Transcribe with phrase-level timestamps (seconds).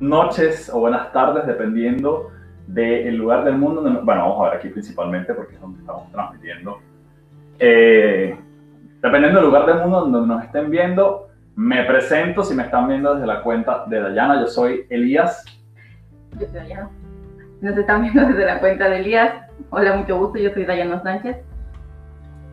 [0.00, 2.30] noches o buenas tardes, dependiendo
[2.66, 3.82] del lugar del mundo.
[3.82, 6.78] Donde, bueno, vamos a ver aquí principalmente porque es donde estamos transmitiendo.
[7.58, 8.38] Eh,
[9.02, 12.42] dependiendo del lugar del mundo donde nos estén viendo, me presento.
[12.42, 15.44] Si me están viendo desde la cuenta de Dayana, yo soy Elías.
[16.38, 16.90] Yo soy Dayana.
[17.60, 19.32] Nos están viendo desde la cuenta de Elías.
[19.70, 20.38] Hola, mucho gusto.
[20.38, 21.38] Yo soy Dayana Sánchez.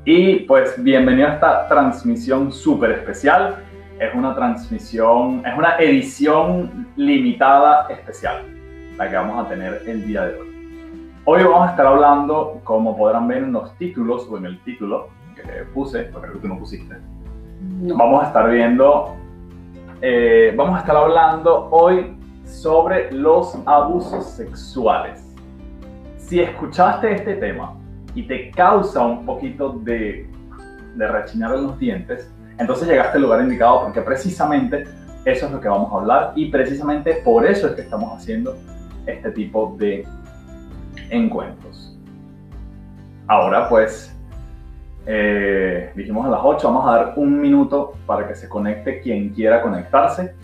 [0.06, 3.56] Y pues bienvenido a esta transmisión súper especial.
[3.98, 8.44] Es una transmisión, es una edición limitada especial,
[8.98, 11.22] la que vamos a tener el día de hoy.
[11.24, 15.08] Hoy vamos a estar hablando, como podrán ver en los títulos o en el título
[15.34, 16.98] que puse, porque creo que tú no pusiste.
[17.96, 19.16] Vamos a estar viendo,
[20.02, 25.34] eh, vamos a estar hablando hoy sobre los abusos sexuales.
[26.18, 27.78] Si escuchaste este tema
[28.14, 30.30] y te causa un poquito de,
[30.96, 34.86] de rechinar en los dientes, entonces llegaste al lugar indicado porque precisamente
[35.26, 38.56] eso es lo que vamos a hablar y precisamente por eso es que estamos haciendo
[39.06, 40.08] este tipo de
[41.10, 41.98] encuentros.
[43.28, 44.16] Ahora pues,
[45.08, 49.30] eh, dijimos a las 8, vamos a dar un minuto para que se conecte quien
[49.30, 50.36] quiera conectarse,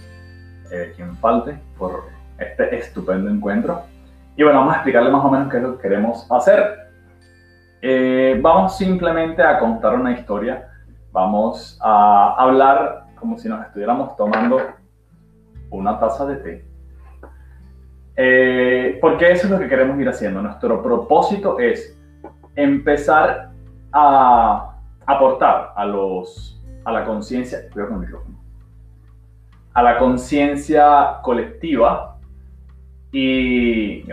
[0.72, 2.06] eh, quien falte por
[2.38, 3.84] este estupendo encuentro.
[4.36, 6.92] Y bueno, vamos a explicarle más o menos qué es lo que queremos hacer.
[7.82, 10.71] Eh, vamos simplemente a contar una historia.
[11.12, 14.60] Vamos a hablar como si nos estuviéramos tomando
[15.70, 16.66] una taza de té.
[18.16, 20.42] Eh, porque eso es lo que queremos ir haciendo.
[20.42, 21.98] Nuestro propósito es
[22.56, 23.52] empezar
[23.92, 27.60] a aportar a, los, a la conciencia,
[29.74, 32.18] a la conciencia colectiva
[33.12, 34.04] y,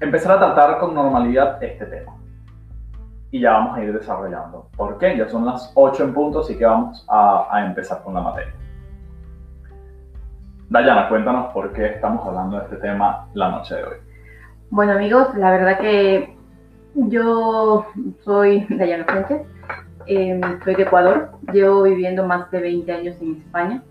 [0.00, 2.16] empezar a tratar con normalidad este tema.
[3.34, 4.68] Y ya vamos a ir desarrollando.
[4.76, 5.18] ¿Por qué?
[5.18, 8.54] Ya son las 8 en punto, así que vamos a, empezar con la materia.
[10.70, 13.96] Dayana, cuéntanos por qué estamos hablando de este tema la noche de hoy.
[14.70, 16.36] Bueno amigos, la verdad que
[16.94, 17.84] yo
[18.22, 19.42] soy Dayana Sánchez,
[20.06, 23.82] eh, soy de Ecuador, llevo viviendo más de 20 años en España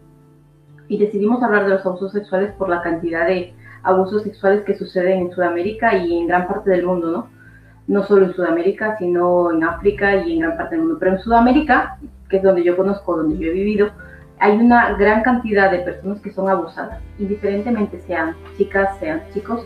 [0.87, 3.53] y decidimos hablar de los abusos sexuales por la cantidad de
[3.83, 7.42] abusos sexuales que suceden en Sudamérica y en gran parte del mundo, ¿no?
[7.87, 10.97] No solo en Sudamérica, sino en África y en gran parte del mundo.
[10.99, 11.97] Pero en Sudamérica,
[12.29, 13.91] que es donde yo conozco, donde yo he vivido,
[14.39, 19.65] hay una gran cantidad de personas que son abusadas, indiferentemente sean chicas, sean chicos,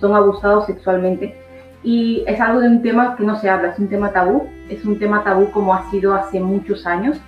[0.00, 1.34] son abusados sexualmente.
[1.82, 4.84] Y es algo de un tema que no se habla, es un tema tabú, es
[4.84, 7.20] un tema tabú como ha sido hace muchos años,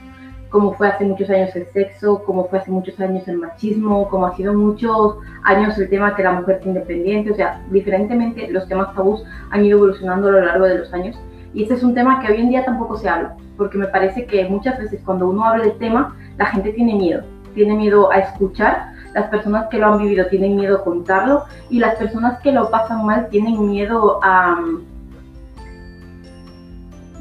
[0.51, 4.27] como fue hace muchos años el sexo, como fue hace muchos años el machismo, como
[4.27, 8.67] ha sido muchos años el tema que la mujer es independiente, o sea, diferentemente los
[8.67, 11.17] temas tabús han ido evolucionando a lo largo de los años.
[11.55, 14.27] Y este es un tema que hoy en día tampoco se habla, porque me parece
[14.27, 17.23] que muchas veces cuando uno habla del tema, la gente tiene miedo,
[17.55, 21.81] tiene miedo a escuchar, las personas que lo han vivido tienen miedo a contarlo y
[21.81, 24.61] las personas que lo pasan mal tienen miedo a,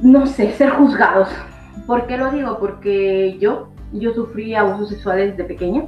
[0.01, 1.29] no sé, ser juzgados,
[1.89, 2.59] ¿Por qué lo digo?
[2.59, 5.87] Porque yo, yo sufrí abusos sexuales de pequeña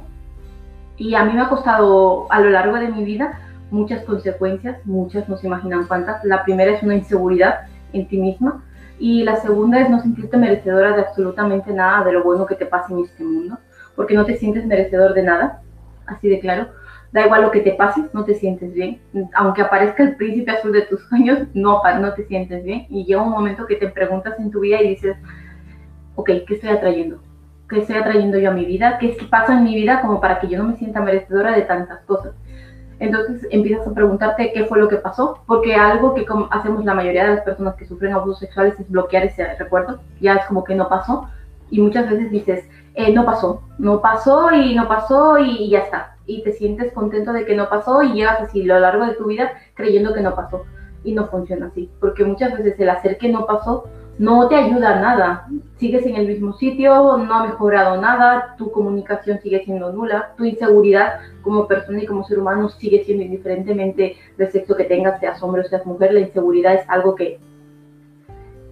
[0.96, 3.38] y a mí me ha costado a lo largo de mi vida
[3.70, 6.24] muchas consecuencias, muchas no se imaginan cuántas.
[6.24, 8.64] La primera es una inseguridad en ti misma
[8.98, 12.66] y la segunda es no sentirte merecedora de absolutamente nada de lo bueno que te
[12.66, 13.60] pase en este mundo,
[13.94, 15.62] porque no te sientes merecedor de nada,
[16.06, 16.66] así de claro.
[17.12, 19.00] Da igual lo que te pase, no te sientes bien.
[19.34, 22.86] Aunque aparezca el príncipe azul de tus sueños, no, no te sientes bien.
[22.88, 25.16] Y llega un momento que te preguntas en tu vida y dices,
[26.16, 27.18] ok, ¿qué estoy atrayendo?
[27.68, 28.98] ¿Qué estoy atrayendo yo a mi vida?
[28.98, 31.52] ¿Qué es que pasa en mi vida como para que yo no me sienta merecedora
[31.52, 32.32] de tantas cosas?
[33.02, 37.24] Entonces empiezas a preguntarte qué fue lo que pasó, porque algo que hacemos la mayoría
[37.24, 40.76] de las personas que sufren abusos sexuales es bloquear ese recuerdo, ya es como que
[40.76, 41.28] no pasó,
[41.68, 46.16] y muchas veces dices, eh, no pasó, no pasó y no pasó y, ya está,
[46.26, 49.14] y te sientes contento de que no pasó y llegas así a lo largo de
[49.14, 50.64] tu vida creyendo que no pasó,
[51.04, 53.84] y no funciona así, porque muchas veces el hacer que no pasó
[54.18, 55.48] no te ayuda a nada.
[55.78, 60.44] Sigues en el mismo sitio, no ha mejorado nada, tu comunicación sigue siendo nula, tu
[60.44, 65.42] inseguridad como persona y como ser humano sigue siendo indiferentemente del sexo que tengas, seas
[65.42, 67.40] hombre o seas mujer, la inseguridad es algo que,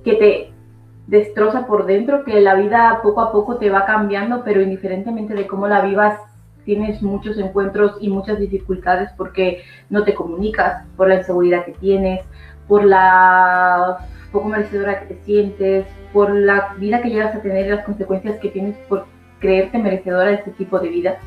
[0.04, 0.52] que te
[1.06, 5.46] destroza por dentro, que la vida poco a poco te va cambiando, pero indiferentemente de
[5.48, 6.20] cómo la vivas,
[6.64, 12.24] tienes muchos encuentros y muchas dificultades porque no te comunicas, por la inseguridad que tienes,
[12.68, 13.98] por la
[14.32, 18.38] poco merecedora que te sientes, por la vida que llegas a tener y las consecuencias
[18.38, 19.06] que tienes por
[19.40, 21.18] creerte merecedora de este tipo de vida.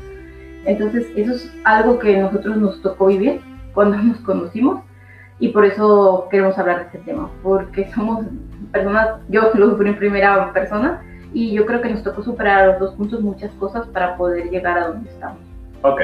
[0.64, 3.40] Entonces, eso es algo que nosotros nos tocó vivir
[3.74, 4.80] cuando nos conocimos
[5.38, 8.24] y por eso queremos hablar de este tema, porque somos
[8.72, 11.02] personas, yo lo sufrí en primera persona
[11.34, 14.48] y yo creo que nos tocó superar a los dos puntos muchas cosas para poder
[14.50, 15.40] llegar a donde estamos.
[15.82, 16.00] Ok,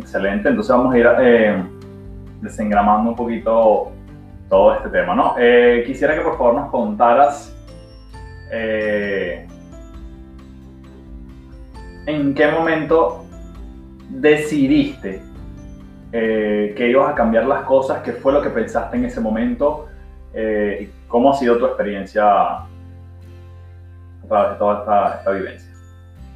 [0.00, 0.48] excelente.
[0.48, 1.62] Entonces vamos a ir eh,
[2.42, 3.92] desengramando un poquito
[4.48, 5.36] todo este tema, ¿no?
[5.38, 7.56] Eh, quisiera que por favor nos contaras
[8.50, 9.46] eh,
[12.06, 13.24] en qué momento
[14.10, 15.22] decidiste
[16.12, 19.88] que ibas a cambiar las cosas, qué fue lo que pensaste en ese momento,
[21.08, 22.66] cómo ha sido tu experiencia
[24.26, 25.76] a través de toda esta vivencia.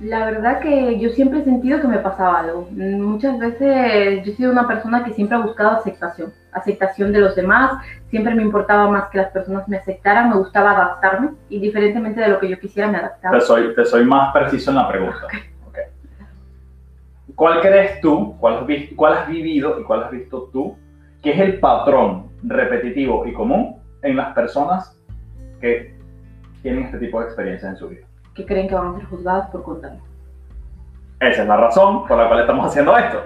[0.01, 2.67] La verdad que yo siempre he sentido que me pasaba algo.
[2.71, 7.37] Muchas veces yo he sido una persona que siempre ha buscado aceptación, aceptación de los
[7.37, 12.29] demás, siempre me importaba más que las personas me aceptaran, me gustaba adaptarme, indiferentemente de
[12.29, 13.39] lo que yo quisiera me adaptaba.
[13.39, 15.27] Te soy, te soy más preciso en la pregunta.
[15.69, 15.85] Okay.
[17.35, 18.65] ¿Cuál crees tú, cuál has,
[18.97, 20.79] cuál has vivido y cuál has visto tú
[21.23, 24.97] que es el patrón repetitivo y común en las personas
[25.61, 26.00] que
[26.63, 28.07] tienen este tipo de experiencias en su vida?
[28.35, 29.93] que creen que van a ser juzgadas por contar.
[31.21, 33.23] Esa es la razón por la cual estamos haciendo esto.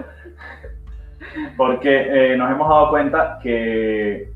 [1.57, 4.31] Porque eh, nos hemos dado cuenta que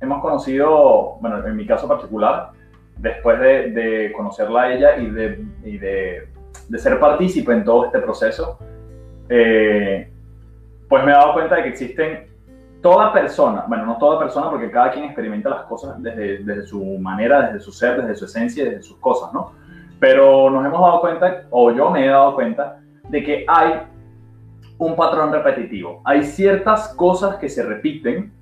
[0.00, 2.50] hemos conocido, bueno, en mi caso particular,
[2.96, 6.28] después de, conocerla a ella y, de,
[6.68, 8.58] de, ser partícipe en todo este proceso,
[9.28, 10.10] eh,
[10.88, 12.26] pues me he dado cuenta de que existen
[12.86, 16.80] toda persona, bueno, no toda persona, porque cada quien experimenta las cosas desde, desde su
[17.00, 19.54] manera, desde su ser, desde su esencia, desde sus cosas, ¿no?
[19.98, 22.78] Pero nos hemos dado cuenta, o yo me he dado cuenta,
[23.08, 23.82] de que hay
[24.78, 26.00] un patrón repetitivo.
[26.04, 28.32] Hay ciertas cosas que se repiten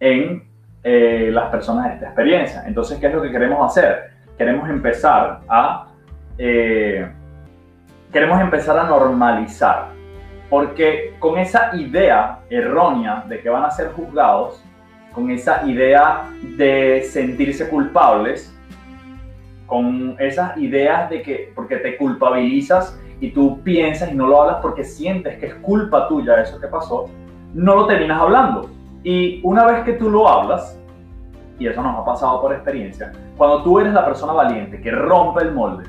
[0.00, 0.46] en
[0.84, 2.64] eh, las personas de esta experiencia.
[2.66, 4.10] Entonces, ¿qué es lo que queremos hacer?
[4.36, 5.86] Queremos empezar a...
[6.36, 7.10] Eh,
[8.12, 9.92] queremos empezar a normalizar.
[10.52, 14.62] Porque con esa idea errónea de que van a ser juzgados,
[15.14, 16.28] con esa idea
[16.58, 18.54] de sentirse culpables,
[19.66, 24.56] con esas ideas de que, porque te culpabilizas y tú piensas y no lo hablas
[24.60, 27.06] porque sientes que es culpa tuya eso que pasó,
[27.54, 28.68] no lo terminas hablando.
[29.02, 30.78] Y una vez que tú lo hablas,
[31.58, 35.44] y eso nos ha pasado por experiencia, cuando tú eres la persona valiente que rompe
[35.44, 35.88] el molde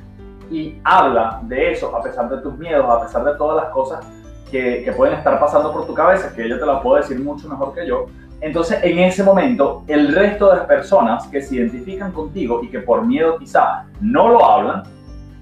[0.50, 4.23] y habla de eso a pesar de tus miedos, a pesar de todas las cosas
[4.54, 7.50] que, que pueden estar pasando por tu cabeza, que yo te la puedo decir mucho
[7.50, 8.06] mejor que yo,
[8.44, 12.80] entonces, en ese momento, el resto de las personas que se identifican contigo y que
[12.80, 14.84] por miedo quizá no lo hablan,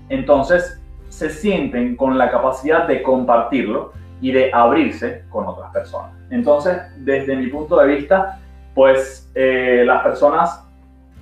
[0.08, 0.80] entonces
[1.10, 3.92] se sienten con la capacidad de compartirlo
[4.22, 6.12] y de abrirse con otras personas.
[6.30, 8.40] Entonces, desde mi punto de vista,
[8.76, 10.64] pues eh, las personas,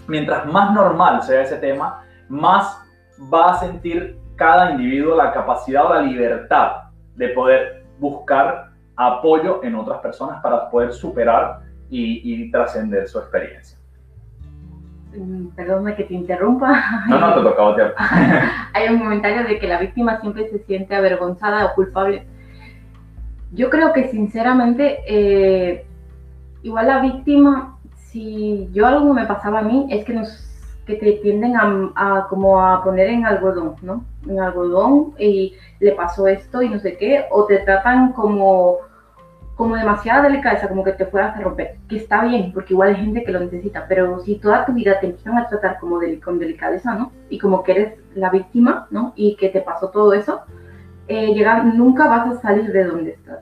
[0.05, 2.77] mientras más normal sea ese tema, más
[3.33, 6.71] va a sentir cada individuo la capacidad o la libertad
[7.15, 13.77] de poder buscar apoyo en otras personas para poder superar y, trascender su experiencia.
[15.15, 16.83] Mm, perdóname que te interrumpa.
[17.07, 17.93] No, no, te tocaba tiempo.
[18.73, 22.27] Hay un comentario de que la víctima siempre se siente avergonzada o culpable.
[23.51, 25.85] Yo creo que sinceramente, eh,
[26.61, 30.48] igual la víctima, si yo algo me pasaba a mí, es que nos
[30.89, 34.03] que te tienden a, como a poner en algodón, ¿no?
[34.27, 38.77] En algodón y le pasó esto y no sé qué, o te tratan como
[39.55, 42.95] como demasiada delicadeza, como que te fueras a romper, que está bien, porque igual hay
[42.95, 46.39] gente que lo necesita, pero si toda tu vida te empiezan a tratar como con
[46.39, 47.11] delicadeza, ¿no?
[47.29, 49.11] Y como que eres la víctima, ¿no?
[49.17, 50.43] Y que te pasó todo eso,
[51.09, 53.39] eh, llegar, nunca vas a salir de donde estás,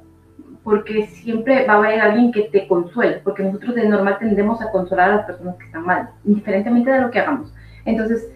[0.67, 4.69] porque siempre va a haber alguien que te consuele, porque nosotros de normal tendemos a
[4.69, 7.53] consolar a las personas que están mal, indiferentemente de lo que hagamos.
[7.85, 8.27] Entonces,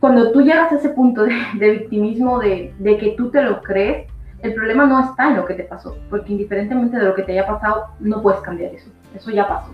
[0.00, 3.62] cuando tú llegas a ese punto de, de victimismo, de, de que tú te lo
[3.62, 4.08] crees,
[4.42, 7.30] el problema no está en lo que te pasó, porque indiferentemente de lo que te
[7.30, 8.90] haya pasado, no puedes cambiar eso.
[9.14, 9.70] Eso ya pasó.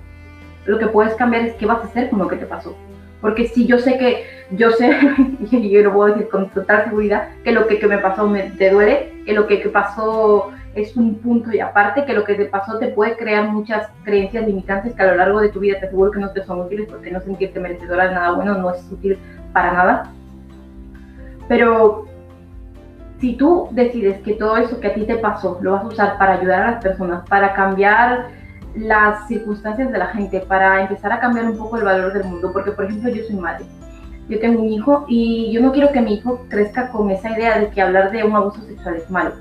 [0.67, 2.77] Lo que puedes cambiar es qué vas a hacer con lo que te pasó.
[3.23, 4.95] Porque si yo sé que, yo sé,
[5.51, 8.51] y yo lo puedo decir con total seguridad, que lo que, que me pasó me,
[8.51, 12.35] te duele, que lo que, que pasó es un punto y aparte, que lo que
[12.35, 15.79] te pasó te puede crear muchas creencias limitantes que a lo largo de tu vida
[15.79, 18.71] te aseguro que no te son útiles, porque no sentirte merecedora de nada bueno no
[18.73, 19.19] es útil
[19.53, 20.11] para nada.
[21.49, 22.07] Pero
[23.21, 26.19] si tú decides que todo eso que a ti te pasó lo vas a usar
[26.19, 28.29] para ayudar a las personas, para cambiar
[28.75, 32.51] las circunstancias de la gente, para empezar a cambiar un poco el valor del mundo,
[32.53, 33.67] porque por ejemplo yo soy madre,
[34.29, 37.59] yo tengo un hijo y yo no quiero que mi hijo crezca con esa idea
[37.59, 39.35] de que hablar de un abuso sexual es malo,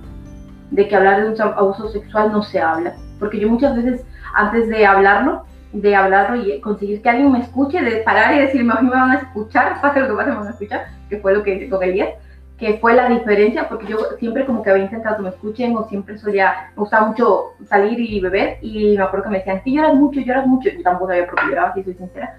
[0.72, 4.68] de que hablar de un abuso sexual no se habla, porque yo muchas veces antes
[4.70, 8.82] de hablarlo, de hablarlo y conseguir que alguien me escuche, de parar y decirme, a
[8.82, 11.34] mí me van a escuchar, pase lo que pase, me van a escuchar, que fue
[11.34, 12.10] lo que hice con Elías,
[12.58, 15.88] que fue la diferencia, porque yo siempre como que había intentado que me escuchen o
[15.88, 19.75] siempre solía, me gustaba mucho salir y beber y me acuerdo que me decían, sí,
[19.75, 22.36] lloras mucho, lloras mucho, yo tampoco sabía por qué lloraba, si soy sincera.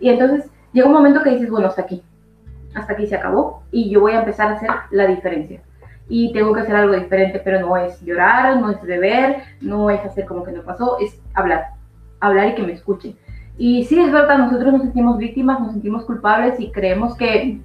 [0.00, 2.02] Y entonces llega un momento que dices, bueno, hasta aquí,
[2.74, 5.60] hasta aquí se acabó y yo voy a empezar a hacer la diferencia.
[6.08, 10.00] Y tengo que hacer algo diferente, pero no es llorar, no es beber, no es
[10.04, 11.68] hacer como que no pasó, es hablar,
[12.20, 13.16] hablar y que me escuchen.
[13.58, 17.60] Y sí, es verdad, nosotros nos sentimos víctimas, nos sentimos culpables y creemos que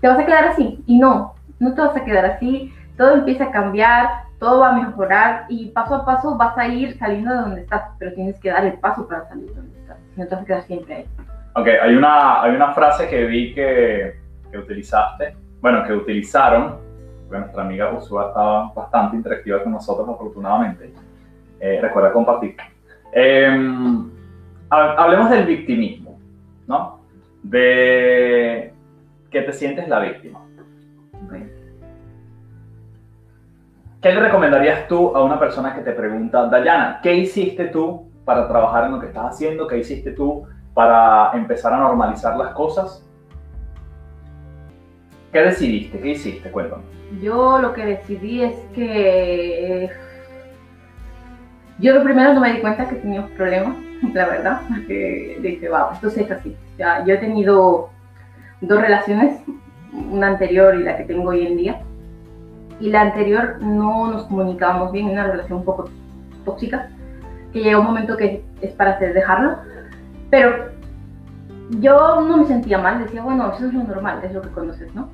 [0.00, 0.82] te vas a quedar así.
[0.86, 4.08] Y no, no te vas a quedar así, todo empieza a cambiar,
[4.38, 7.82] todo va a mejorar y paso a paso vas a ir saliendo de donde estás,
[7.98, 10.46] pero tienes que dar el paso para salir de donde estás, no te vas a
[10.46, 11.06] quedar siempre ahí.
[11.54, 14.16] Ok, hay una, hay una frase que vi que,
[14.50, 16.81] que utilizaste, bueno, que utilizaron,
[17.40, 20.92] nuestra amiga Usua estaba bastante interactiva con nosotros afortunadamente.
[21.60, 22.56] Eh, recuerda compartir.
[23.12, 24.10] Em,
[24.70, 26.18] hablemos del victimismo,
[26.66, 27.00] ¿no?
[27.42, 28.72] De
[29.30, 30.40] que te sientes la víctima.
[34.02, 38.48] ¿Qué le recomendarías tú a una persona que te pregunta, Dayana, ¿qué hiciste tú para
[38.48, 39.68] trabajar en lo que estás haciendo?
[39.68, 43.08] ¿Qué hiciste tú para empezar a normalizar las cosas?
[45.32, 45.98] ¿Qué decidiste?
[45.98, 46.50] ¿Qué hiciste?
[46.50, 46.82] Cuéntame.
[47.22, 49.90] Yo lo que decidí es que
[51.78, 53.76] yo lo primero no me di cuenta que tenía un problema,
[54.14, 56.54] la verdad, que dije, wow, esto es así.
[56.78, 57.90] Ya, yo he tenido
[58.60, 59.40] dos relaciones,
[59.92, 61.80] una anterior y la que tengo hoy en día,
[62.78, 65.88] y la anterior no nos comunicábamos bien, una relación un poco
[66.44, 66.90] tóxica,
[67.52, 69.56] que llega un momento que es para hacer dejarlo,
[70.30, 70.70] pero
[71.80, 74.94] yo no me sentía mal, decía, bueno, eso es lo normal, es lo que conoces,
[74.94, 75.08] ¿no?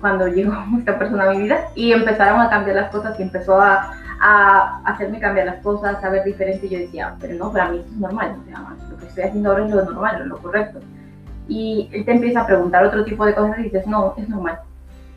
[0.00, 3.60] Cuando llegó esta persona a mi vida y empezaron a cambiar las cosas y empezó
[3.60, 7.78] a, a hacerme cambiar las cosas, a ver diferente, yo decía, pero no, para mí
[7.78, 10.80] esto es normal, o sea, lo que estoy haciendo ahora es lo normal, lo correcto.
[11.48, 14.60] Y él te empieza a preguntar otro tipo de cosas y dices, no, es normal.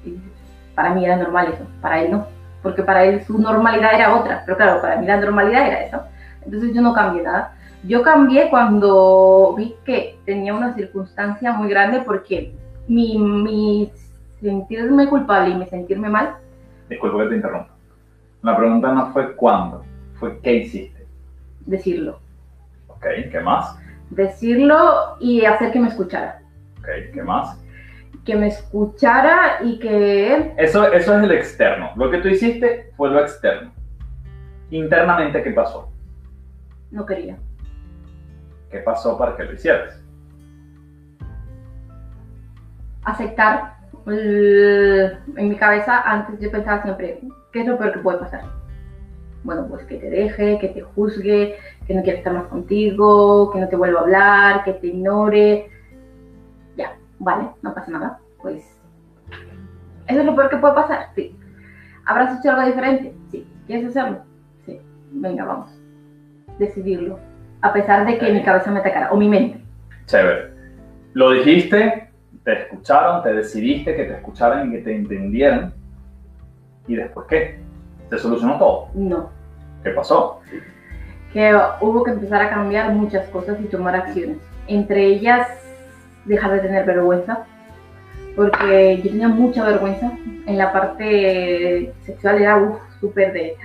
[0.03, 0.17] Y
[0.73, 2.27] para mí era normal eso, para él no,
[2.61, 6.01] porque para él su normalidad era otra, pero claro, para mí la normalidad era eso.
[6.43, 7.53] Entonces yo no cambié nada.
[7.87, 12.55] Yo cambié cuando vi que tenía una circunstancia muy grande porque
[12.87, 13.91] mi, mi
[14.41, 16.37] sentirme culpable y mi sentirme mal.
[16.89, 17.69] Disculpa que te interrumpa.
[18.41, 19.83] La pregunta no fue cuándo,
[20.15, 21.05] fue qué hiciste.
[21.65, 22.19] Decirlo.
[22.87, 23.77] Ok, ¿qué más?
[24.09, 26.41] Decirlo y hacer que me escuchara.
[26.79, 27.63] Ok, ¿qué más?
[28.23, 30.53] Que me escuchara y que...
[30.57, 31.91] Eso, eso es el externo.
[31.95, 33.71] Lo que tú hiciste fue lo externo.
[34.71, 35.91] Internamente, ¿qué pasó?
[36.89, 37.37] No quería.
[38.69, 40.01] ¿Qué pasó para que lo hicieras?
[43.03, 43.75] Aceptar.
[44.07, 48.43] en mi cabeza antes yo pensaba siempre, ¿qué es lo peor que puede pasar?
[49.43, 53.59] Bueno, pues que te deje, que te juzgue, que no quiera estar más contigo, que
[53.59, 55.69] no te vuelva a hablar, que te ignore.
[56.75, 58.19] Ya, vale, no pasa nada.
[58.41, 58.63] Pues
[60.07, 61.37] eso es lo peor que puede pasar, sí.
[62.05, 63.15] ¿Habrás hecho algo diferente?
[63.31, 63.47] Sí.
[63.67, 64.19] ¿Quieres hacerlo?
[64.65, 64.79] Sí.
[65.11, 65.69] Venga, vamos.
[66.59, 67.19] Decidirlo
[67.65, 69.59] a pesar de que mi cabeza me atacara, o mi mente.
[70.05, 70.51] Chévere.
[71.13, 72.09] Lo dijiste,
[72.43, 75.73] te escucharon, te decidiste que te escucharan y que te entendieran.
[76.87, 77.59] ¿Y después qué?
[78.11, 78.89] ¿Se solucionó todo?
[78.93, 79.31] No.
[79.83, 80.41] ¿Qué pasó?
[81.33, 84.37] Que hubo que empezar a cambiar muchas cosas y tomar acciones.
[84.67, 85.47] Entre ellas,
[86.25, 87.45] dejar de tener vergüenza,
[88.35, 90.11] porque yo tenía mucha vergüenza.
[90.45, 92.61] En la parte sexual era
[92.99, 93.55] súper de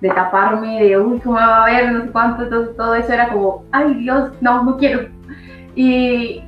[0.00, 1.92] de taparme, de uy, ¿cómo va a ver?
[1.92, 5.08] No sé cuánto, todo, todo eso era como, ay Dios, no, no quiero.
[5.74, 6.42] Y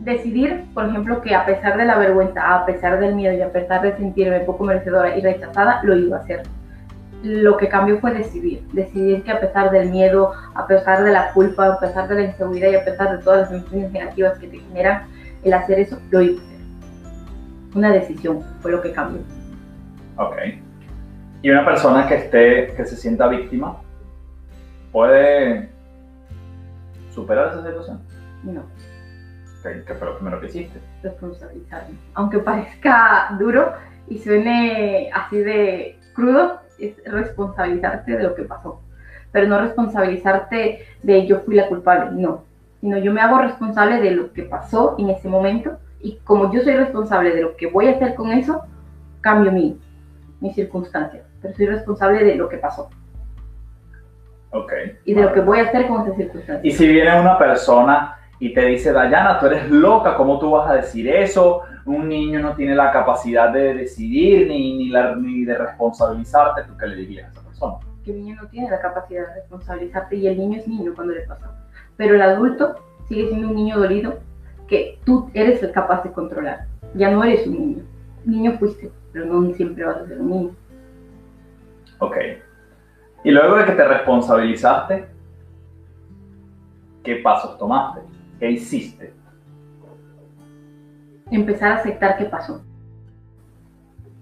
[0.00, 3.52] decidir, por ejemplo, que a pesar de la vergüenza, a pesar del miedo y a
[3.52, 6.42] pesar de sentirme poco merecedora y rechazada, lo iba a hacer.
[7.22, 11.32] Lo que cambió fue decidir, decidir que a pesar del miedo, a pesar de la
[11.32, 14.48] culpa, a pesar de la inseguridad y a pesar de todas las emociones negativas que
[14.48, 15.04] te generan,
[15.44, 16.58] el hacer eso, lo iba a hacer.
[17.74, 19.22] Una decisión fue lo que cambió.
[20.16, 20.34] Ok.
[21.42, 23.76] Y una persona que esté, que se sienta víctima,
[24.92, 25.68] puede
[27.10, 28.00] superar esa situación.
[28.44, 28.62] No.
[29.62, 30.80] ¿Qué, fue lo primero que hiciste?
[31.02, 31.96] Responsabilizarme.
[32.14, 33.72] Aunque parezca duro
[34.08, 38.80] y suene así de crudo, es responsabilizarte de lo que pasó.
[39.32, 42.44] Pero no responsabilizarte de yo fui la culpable, no.
[42.80, 46.60] Sino yo me hago responsable de lo que pasó en ese momento y como yo
[46.62, 48.62] soy responsable de lo que voy a hacer con eso,
[49.20, 49.80] cambio mi,
[50.40, 52.88] mi circunstancia pero soy responsable de lo que pasó.
[54.52, 54.72] Ok.
[55.04, 56.60] Y de lo que voy a hacer con esa circunstancia.
[56.62, 60.70] Y si viene una persona y te dice, Dayana, tú eres loca, ¿cómo tú vas
[60.70, 61.62] a decir eso?
[61.86, 66.64] Un niño no tiene la capacidad de decidir ni, ni, la, ni de responsabilizarte.
[66.64, 67.76] ¿Tú qué le dirías a esa persona?
[68.04, 71.14] Que el niño no tiene la capacidad de responsabilizarte y el niño es niño cuando
[71.14, 71.50] le pasa.
[71.96, 72.76] Pero el adulto
[73.08, 74.18] sigue siendo un niño dolido
[74.68, 76.66] que tú eres el capaz de controlar.
[76.94, 77.84] Ya no eres un niño.
[78.24, 80.50] Niño fuiste, pero no siempre vas a ser un niño.
[82.02, 82.16] Ok.
[83.22, 85.06] Y luego de que te responsabilizaste,
[87.04, 88.00] ¿qué pasos tomaste?
[88.40, 89.14] ¿Qué hiciste?
[91.30, 92.60] Empezar a aceptar qué pasó.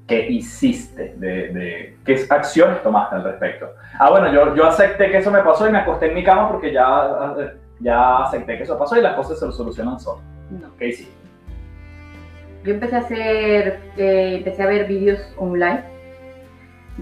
[0.07, 1.15] ¿Qué hiciste?
[1.17, 3.71] De, de, ¿Qué acciones tomaste al respecto?
[3.99, 6.51] Ah, bueno, yo, yo acepté que eso me pasó y me acosté en mi cama
[6.51, 7.35] porque ya,
[7.79, 10.23] ya acepté que eso pasó y las cosas se solucionan solas.
[10.51, 10.77] No.
[10.77, 11.15] ¿Qué hiciste?
[12.63, 15.90] Yo empecé a hacer, eh, empecé a ver vídeos online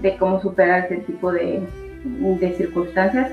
[0.01, 1.61] de cómo superar este tipo de,
[2.03, 3.31] de circunstancias.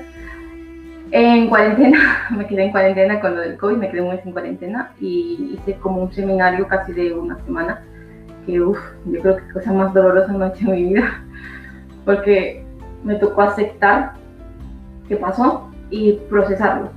[1.11, 4.33] En cuarentena, me quedé en cuarentena con lo del COVID, me quedé un mes en
[4.33, 7.81] cuarentena y hice como un seminario casi de una semana
[8.45, 8.73] que, yo
[9.21, 11.23] creo que cosa más dolorosa no he hecho en mi vida,
[12.05, 12.65] porque
[13.03, 14.13] me tocó aceptar
[15.07, 16.89] qué pasó y procesarlo,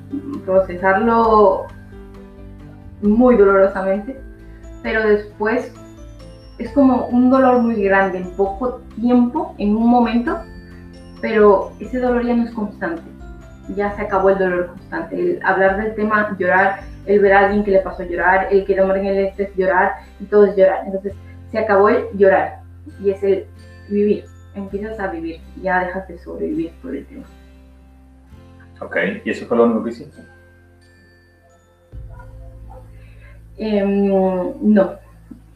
[0.44, 1.66] procesarlo
[3.02, 4.20] muy dolorosamente,
[4.82, 5.72] pero después
[6.60, 10.38] es como un dolor muy grande en poco tiempo, en un momento,
[11.22, 13.02] pero ese dolor ya no es constante,
[13.74, 17.64] ya se acabó el dolor constante, el hablar del tema, llorar, el ver a alguien
[17.64, 20.82] que le pasó a llorar, el que en el estrés llorar y todo es llorar,
[20.84, 21.14] entonces
[21.50, 22.60] se acabó el llorar
[23.02, 23.46] y es el
[23.88, 24.26] vivir.
[24.54, 27.24] Empiezas a vivir, ya dejas de sobrevivir por el tema.
[28.80, 30.22] Ok, ¿y eso fue lo único que hiciste?
[33.56, 34.98] Em, no,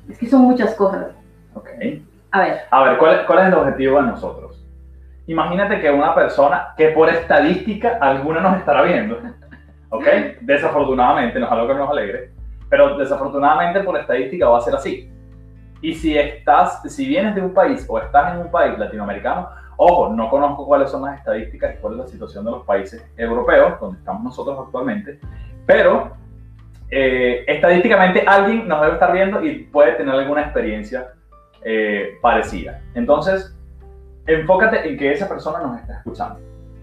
[0.09, 1.07] es que son muchas cosas.
[1.55, 1.69] Ok.
[2.31, 2.61] A ver.
[2.71, 4.65] A ver, ¿cuál, ¿cuál es el objetivo de nosotros?
[5.27, 9.19] Imagínate que una persona que por estadística alguna nos estará viendo,
[9.89, 10.05] ¿ok?
[10.43, 12.31] Desafortunadamente, no es algo que nos alegre,
[12.69, 15.11] pero desafortunadamente por estadística va a ser así.
[15.81, 20.11] Y si estás, si vienes de un país o estás en un país latinoamericano, ojo,
[20.11, 23.81] no conozco cuáles son las estadísticas y cuál es la situación de los países europeos,
[23.81, 25.19] donde estamos nosotros actualmente,
[25.67, 26.13] pero
[26.91, 31.13] eh, estadísticamente alguien nos debe estar viendo y puede tener alguna experiencia
[31.65, 32.81] eh, parecida.
[32.95, 33.57] Entonces,
[34.27, 36.41] enfócate en que esa persona nos está escuchando.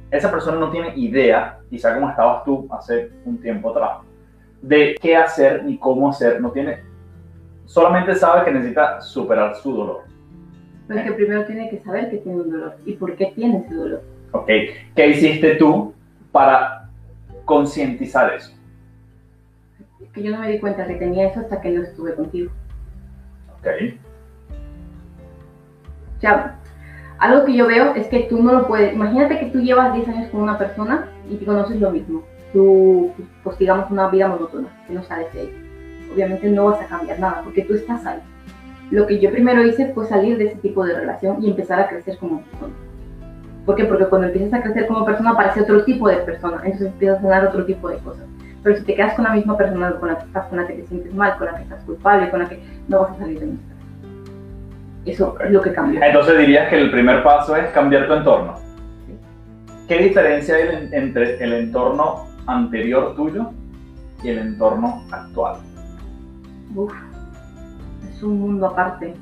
[0.10, 4.00] Esa persona no tiene idea, quizá como estabas tú hace un tiempo atrás,
[4.62, 6.92] de qué hacer ni cómo hacer, no tiene
[7.72, 10.02] solamente sabe que necesita superar su dolor.
[10.88, 13.74] Pero que primero tiene que saber que tiene un dolor y por qué tiene ese
[13.74, 14.04] dolor.
[14.34, 14.48] Ok,
[14.96, 15.94] ¿qué hiciste tú
[16.32, 16.90] para
[17.46, 18.52] concientizar eso?
[20.14, 22.52] Que yo no me di cuenta que tenía eso hasta que no estuve contigo.
[23.60, 23.68] Ok.
[26.18, 26.60] O sea,
[27.20, 28.94] algo que yo veo es que tú no lo puedes.
[28.94, 32.24] Imagínate que tú llevas 10 años con una persona y te conoces lo mismo.
[32.54, 33.12] Tú,
[33.44, 35.72] pues digamos, una vida monótona, que no sales de ahí
[36.14, 38.20] obviamente no vas a cambiar nada porque tú estás ahí.
[38.90, 41.88] Lo que yo primero hice fue salir de ese tipo de relación y empezar a
[41.88, 42.74] crecer como persona.
[43.66, 43.86] ¿Por qué?
[43.86, 47.28] Porque cuando empiezas a crecer como persona aparece otro tipo de persona, entonces empiezas a
[47.28, 48.26] ganar otro tipo de cosas.
[48.64, 50.74] Pero si te quedas con la misma persona con la que estás, con la que
[50.74, 53.40] te sientes mal, con la que estás culpable, con la que no vas a salir
[53.40, 53.76] de nuestra.
[55.06, 56.06] Eso es lo que cambia.
[56.06, 58.56] Entonces dirías que el primer paso es cambiar tu entorno.
[59.88, 63.52] ¿Qué diferencia hay entre el entorno anterior tuyo
[64.24, 65.58] y el entorno actual?
[66.76, 66.94] uf,
[68.10, 69.14] es un mundo aparte.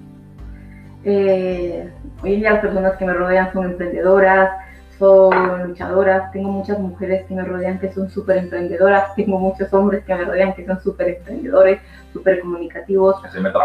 [1.03, 1.89] Eh,
[2.21, 4.51] hoy en día las personas que me rodean son emprendedoras,
[4.99, 10.03] son luchadoras, tengo muchas mujeres que me rodean que son súper emprendedoras, tengo muchos hombres
[10.03, 11.79] que me rodean que son súper emprendedores,
[12.11, 13.15] súper comunicativos,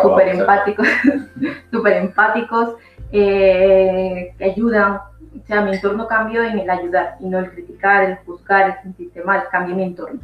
[0.03, 0.87] súper empáticos,
[1.73, 2.77] súper empáticos,
[3.11, 4.95] eh, que ayudan.
[4.95, 8.83] O sea, mi entorno cambió en el ayudar y no el criticar, el juzgar, el
[8.83, 10.21] sentirte mal, cambié mi entorno.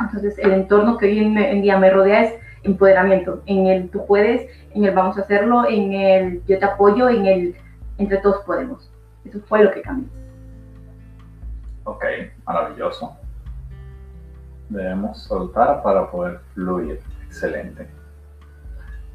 [0.00, 4.50] Entonces, el entorno que hoy en día me rodea es empoderamiento, en el tú puedes,
[4.74, 7.56] en el vamos a hacerlo, en el yo te apoyo, en el
[7.98, 8.90] entre todos podemos.
[9.28, 10.08] Eso fue lo que cambió.
[11.84, 12.04] Ok,
[12.44, 13.16] maravilloso.
[14.68, 17.00] Debemos soltar para poder fluir.
[17.26, 17.88] Excelente.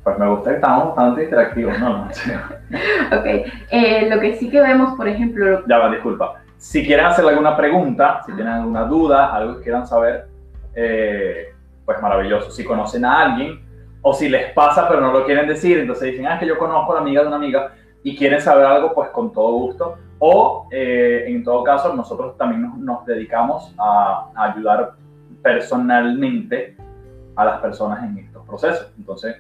[0.04, 2.04] Pues me gusta que estamos bastante interactivos, ¿no?
[3.17, 3.26] ok,
[3.71, 5.63] eh, lo que sí que vemos, por ejemplo...
[5.67, 6.41] Ya va, disculpa.
[6.58, 10.28] Si quieren hacer alguna pregunta, si tienen alguna duda, algo que quieran saber,
[10.74, 11.54] eh,
[11.86, 12.50] pues maravilloso.
[12.52, 13.60] Si conocen a alguien
[14.02, 16.58] o si les pasa pero no lo quieren decir, entonces dicen, ah, es que yo
[16.58, 19.98] conozco a la amiga de una amiga y quieren saber algo, pues con todo gusto.
[20.20, 24.94] O eh, en todo caso, nosotros también nos, dedicamos a, ayudar
[25.42, 26.78] personalmente
[27.36, 28.94] a las personas en estos procesos.
[28.98, 29.38] Entonces,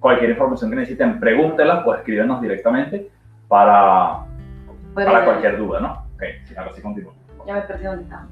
[0.00, 3.10] cualquier información que necesiten, pregúntelas o escríbenos directamente
[3.48, 4.24] para,
[4.94, 5.92] para cualquier duda, ¿no?
[6.14, 6.22] Ok,
[6.56, 7.12] ahora sí continúo.
[7.46, 8.26] Ya me perdí dónde estaba.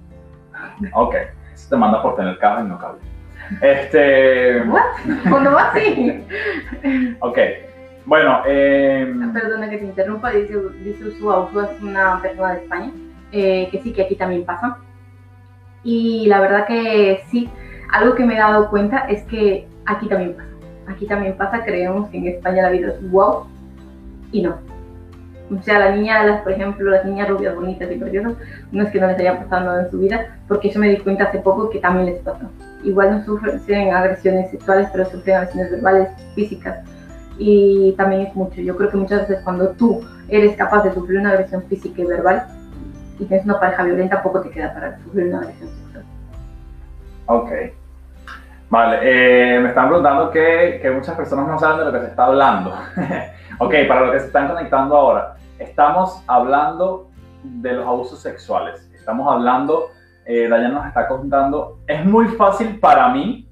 [0.94, 1.14] Ok,
[1.54, 3.00] se te manda por tener cable y no cable.
[3.60, 4.62] Este.
[4.62, 5.54] ¿What?
[5.54, 6.24] va así?
[7.20, 7.38] ok.
[8.04, 9.12] Bueno, eh...
[9.32, 12.92] Perdona que te interrumpa, dice, dice Usua, es una persona de España,
[13.30, 14.78] eh, que sí, que aquí también pasa.
[15.84, 17.48] Y la verdad que sí,
[17.90, 20.48] algo que me he dado cuenta es que aquí también pasa.
[20.88, 23.46] Aquí también pasa, creemos que en España la vida es wow
[24.32, 24.58] y no.
[25.56, 28.34] O sea, la niña, por ejemplo, las niñas rubias, bonitas y preciosas,
[28.72, 30.96] no es que no les haya pasado nada en su vida, porque eso me di
[30.96, 32.48] cuenta hace poco que también les pasa
[32.84, 36.78] igual no sufren agresiones sexuales, pero sufren agresiones verbales, físicas.
[37.38, 38.60] Y también es mucho.
[38.60, 42.04] Yo creo que muchas veces cuando tú eres capaz de sufrir una agresión física y
[42.04, 42.46] verbal
[43.18, 46.04] y tienes una pareja violenta, poco te queda para sufrir una agresión sexual.
[47.26, 47.50] Ok.
[48.70, 52.06] Vale, eh, me están preguntando que, que, muchas personas no saben de lo que se
[52.06, 52.70] está hablando.
[53.58, 57.10] ok, para los que se están conectando ahora, estamos hablando
[57.42, 58.88] de los abusos sexuales.
[58.94, 59.90] Estamos hablando,
[60.24, 63.46] eh, Dayana nos está contando, es muy fácil para mí,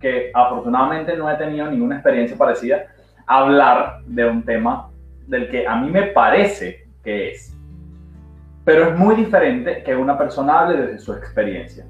[0.00, 2.86] que afortunadamente no he tenido ninguna experiencia parecida,
[3.28, 4.90] hablar de un tema
[5.26, 7.54] del que a mí me parece que es.
[8.64, 11.86] Pero es muy diferente que una persona hable desde su experiencia.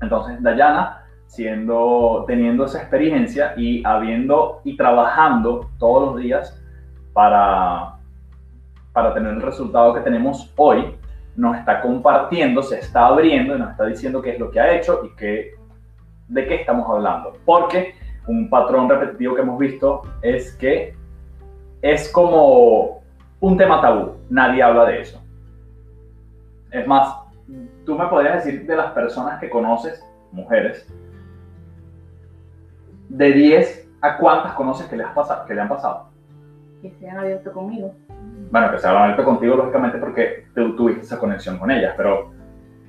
[0.00, 6.62] Entonces, Dayana, siendo, teniendo esa experiencia y habiendo y trabajando todos los días
[7.12, 7.96] para,
[8.92, 10.96] para tener el resultado que tenemos hoy,
[11.36, 14.74] nos está compartiendo, se está abriendo y nos está diciendo qué es lo que ha
[14.74, 15.54] hecho y qué,
[16.28, 17.32] de qué estamos hablando.
[17.44, 17.94] Porque
[18.30, 20.94] un patrón repetitivo que hemos visto es que
[21.82, 23.02] es como
[23.40, 25.20] un tema tabú, nadie habla de eso.
[26.70, 27.12] Es más,
[27.84, 30.86] tú me podrías decir de las personas que conoces, mujeres,
[33.08, 36.10] de 10 a cuántas conoces que le, has pasado, que le han pasado.
[36.80, 37.92] Que se han abierto conmigo.
[38.52, 42.30] Bueno, que se han abierto contigo, lógicamente, porque tú tuviste esa conexión con ellas, pero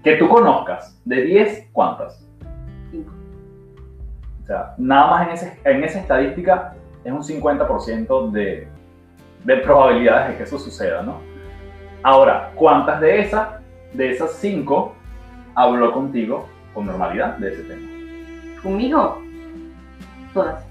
[0.04, 2.31] que tú conozcas, de 10, ¿cuántas?
[4.42, 6.74] O sea, nada más en, ese, en esa estadística
[7.04, 8.68] es un 50% de,
[9.44, 11.20] de probabilidades de que eso suceda, ¿no?
[12.04, 13.48] Ahora, ¿cuántas de esas,
[13.94, 14.96] de esas 5,
[15.56, 17.88] habló contigo con normalidad de ese tema?
[18.64, 19.22] ¿Conmigo?
[20.34, 20.66] Todas.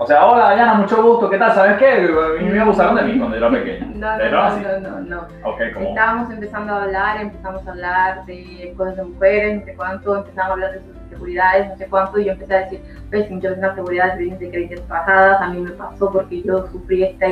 [0.00, 1.52] O sea, hola Dayana, mucho gusto, ¿qué tal?
[1.52, 1.92] ¿Sabes qué?
[1.92, 3.86] A mí me abusaron de mí cuando era pequeña.
[3.98, 5.72] No, no, no, no, no, Okay.
[5.76, 10.50] Estábamos empezando a hablar, empezamos a hablar de cosas de mujeres, no sé cuánto, empezamos
[10.50, 13.56] a hablar de sus inseguridades, no sé cuánto, y yo empecé a decir, pues muchas
[13.56, 17.26] veces las vienen de creencias pasadas, a mí me pasó porque yo sufrí esta,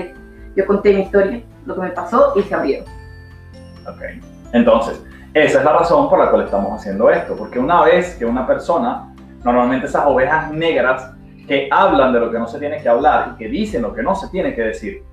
[0.56, 2.86] yo conté mi historia, lo que me pasó, y se abrieron.
[3.86, 4.02] Ok,
[4.52, 8.24] entonces, esa es la razón por la cual estamos haciendo esto, porque una vez que
[8.24, 11.12] una persona, normalmente esas ovejas negras,
[11.46, 14.02] que hablan de lo que no se tiene que hablar y que dicen lo que
[14.02, 15.04] no se tiene que decir,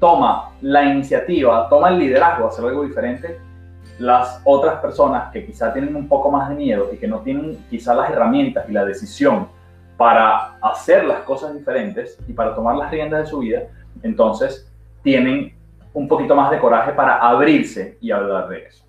[0.00, 3.38] toma la iniciativa, toma el liderazgo de hacer algo diferente,
[3.98, 7.64] las otras personas que quizá tienen un poco más de miedo y que no tienen
[7.70, 9.48] quizá las herramientas y la decisión
[9.96, 13.62] para hacer las cosas diferentes y para tomar las riendas de su vida,
[14.02, 14.70] entonces
[15.02, 15.54] tienen
[15.92, 18.84] un poquito más de coraje para abrirse y hablar de eso.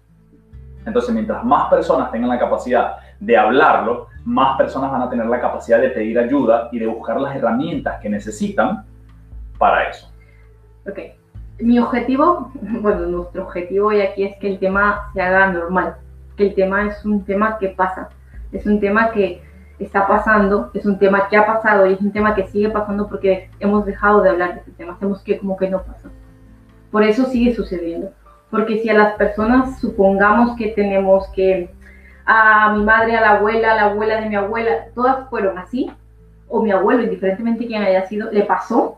[0.85, 5.39] Entonces, mientras más personas tengan la capacidad de hablarlo, más personas van a tener la
[5.39, 8.85] capacidad de pedir ayuda y de buscar las herramientas que necesitan
[9.57, 10.11] para eso.
[10.87, 10.99] Ok.
[11.59, 15.95] Mi objetivo, bueno, nuestro objetivo hoy aquí es que el tema se haga normal,
[16.37, 18.09] que el tema es un tema que pasa,
[18.51, 19.41] es un tema que
[19.79, 23.07] está pasando, es un tema que ha pasado y es un tema que sigue pasando
[23.07, 26.09] porque hemos dejado de hablar de este tema, hacemos que como que no pasa.
[26.91, 28.11] Por eso sigue sucediendo,
[28.49, 31.69] porque si a las personas supongamos que tenemos que
[32.25, 35.91] a mi madre, a la abuela, a la abuela de mi abuela, todas fueron así,
[36.47, 38.97] o mi abuelo, indiferentemente quién haya sido, le pasó.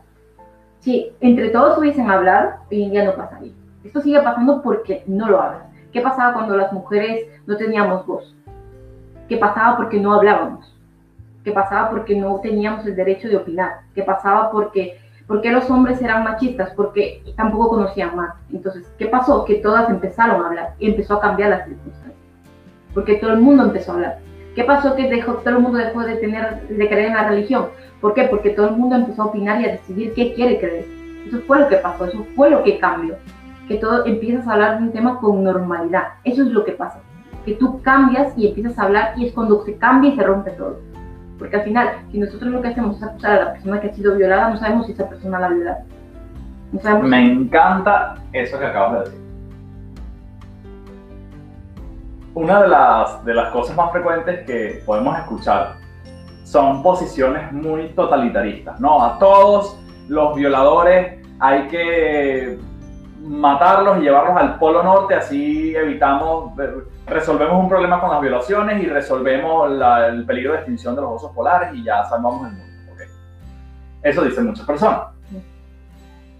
[0.86, 3.50] Si entre todos hubiesen hablado, hoy en día no pasaría.
[3.82, 5.64] Esto sigue pasando porque no lo hablan.
[5.92, 8.36] ¿Qué pasaba cuando las mujeres no teníamos voz?
[9.28, 10.72] ¿Qué pasaba porque no hablábamos?
[11.42, 13.80] ¿Qué pasaba porque no teníamos el derecho de opinar?
[13.96, 16.70] ¿Qué pasaba porque, porque los hombres eran machistas?
[16.76, 18.36] Porque tampoco conocían más.
[18.52, 19.44] Entonces, ¿qué pasó?
[19.44, 22.06] Que todas empezaron a hablar y empezó a cambiar las circunstancias
[22.94, 24.18] porque todo el mundo empezó a hablar.
[24.56, 27.66] ¿Qué pasó que dejó, todo el mundo dejó de, tener, de creer en la religión?
[28.00, 28.22] ¿Por qué?
[28.24, 30.86] Porque todo el mundo empezó a opinar y a decidir qué quiere creer.
[31.28, 33.16] Eso fue lo que pasó, eso fue lo que cambió.
[33.68, 36.04] Que todo empiezas a hablar de un tema con normalidad.
[36.24, 37.00] Eso es lo que pasa.
[37.44, 40.52] Que tú cambias y empiezas a hablar y es cuando se cambia y se rompe
[40.52, 40.80] todo.
[41.38, 43.94] Porque al final, si nosotros lo que hacemos es acusar a la persona que ha
[43.94, 45.78] sido violada, no sabemos si esa persona la ha violado.
[47.02, 49.25] Me encanta eso que acabas de decir
[52.36, 55.76] una de las, de las cosas más frecuentes que podemos escuchar
[56.44, 59.02] son posiciones muy totalitaristas, ¿no?
[59.02, 62.58] A todos los violadores hay que
[63.22, 66.52] matarlos y llevarlos al Polo Norte, así evitamos,
[67.06, 69.70] resolvemos un problema con las violaciones y resolvemos
[70.06, 72.92] el peligro de extinción de los osos polares y ya salvamos el mundo.
[72.92, 73.06] Okay.
[74.02, 75.06] Eso dicen muchas personas.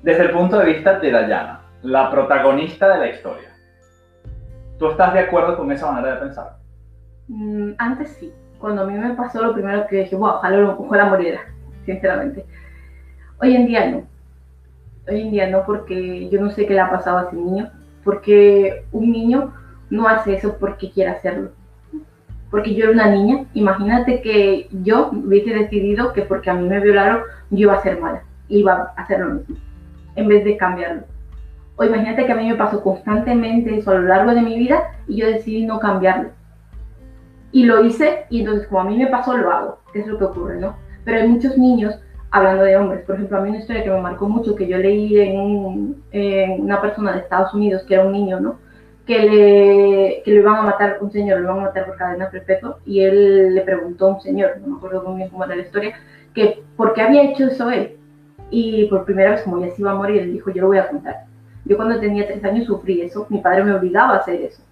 [0.03, 3.56] Desde el punto de vista de Dayana, la protagonista de la historia,
[4.79, 6.57] ¿Tú estás de acuerdo con esa manera de pensar?
[7.29, 8.33] Mm, antes sí.
[8.59, 11.41] Cuando a mí me pasó, lo primero que dije, wow, ojalá, ojalá muriera,
[11.85, 12.45] sinceramente.
[13.41, 14.03] Hoy en día no.
[15.09, 17.71] Hoy en día no, porque yo no sé qué le ha pasado a ese niño.
[18.05, 19.53] Porque un niño
[19.91, 21.51] no hace eso porque quiere hacerlo.
[22.51, 23.45] porque yo era una niña.
[23.55, 28.01] Imagínate que yo hubiese decidido que porque a mí me violaron, yo iba a ser
[28.01, 29.57] mala, iba a hacer lo mismo,
[30.15, 31.03] en vez de cambiarlo.
[31.77, 34.93] O imagínate que a mí me pasó constantemente eso a lo largo de mi vida
[35.07, 36.31] y yo decidí no cambiarlo.
[37.53, 40.19] Y lo hice y entonces como a mí me pasó, lo hago, que es lo
[40.19, 40.77] que ocurre, ¿no?
[41.05, 41.99] Pero hay muchos niños,
[42.31, 44.79] hablando de hombres, por ejemplo, a mí una historia que me marcó mucho, que yo
[44.79, 48.59] leí en, en una persona de Estados Unidos, que era un niño, ¿no?
[49.07, 52.29] que le, que le iban a matar, un señor, le iban a matar por cadena
[52.29, 55.55] perpetua, y él le preguntó a un señor, no me acuerdo muy bien cómo era
[55.55, 55.95] la historia,
[56.35, 57.97] que por qué había hecho eso él.
[58.51, 60.79] Y por primera vez, como ya se iba a morir, él dijo, yo lo voy
[60.79, 61.27] a contar.
[61.67, 64.63] Yo cuando tenía tres años sufrí eso, mi padre me obligaba a hacer eso,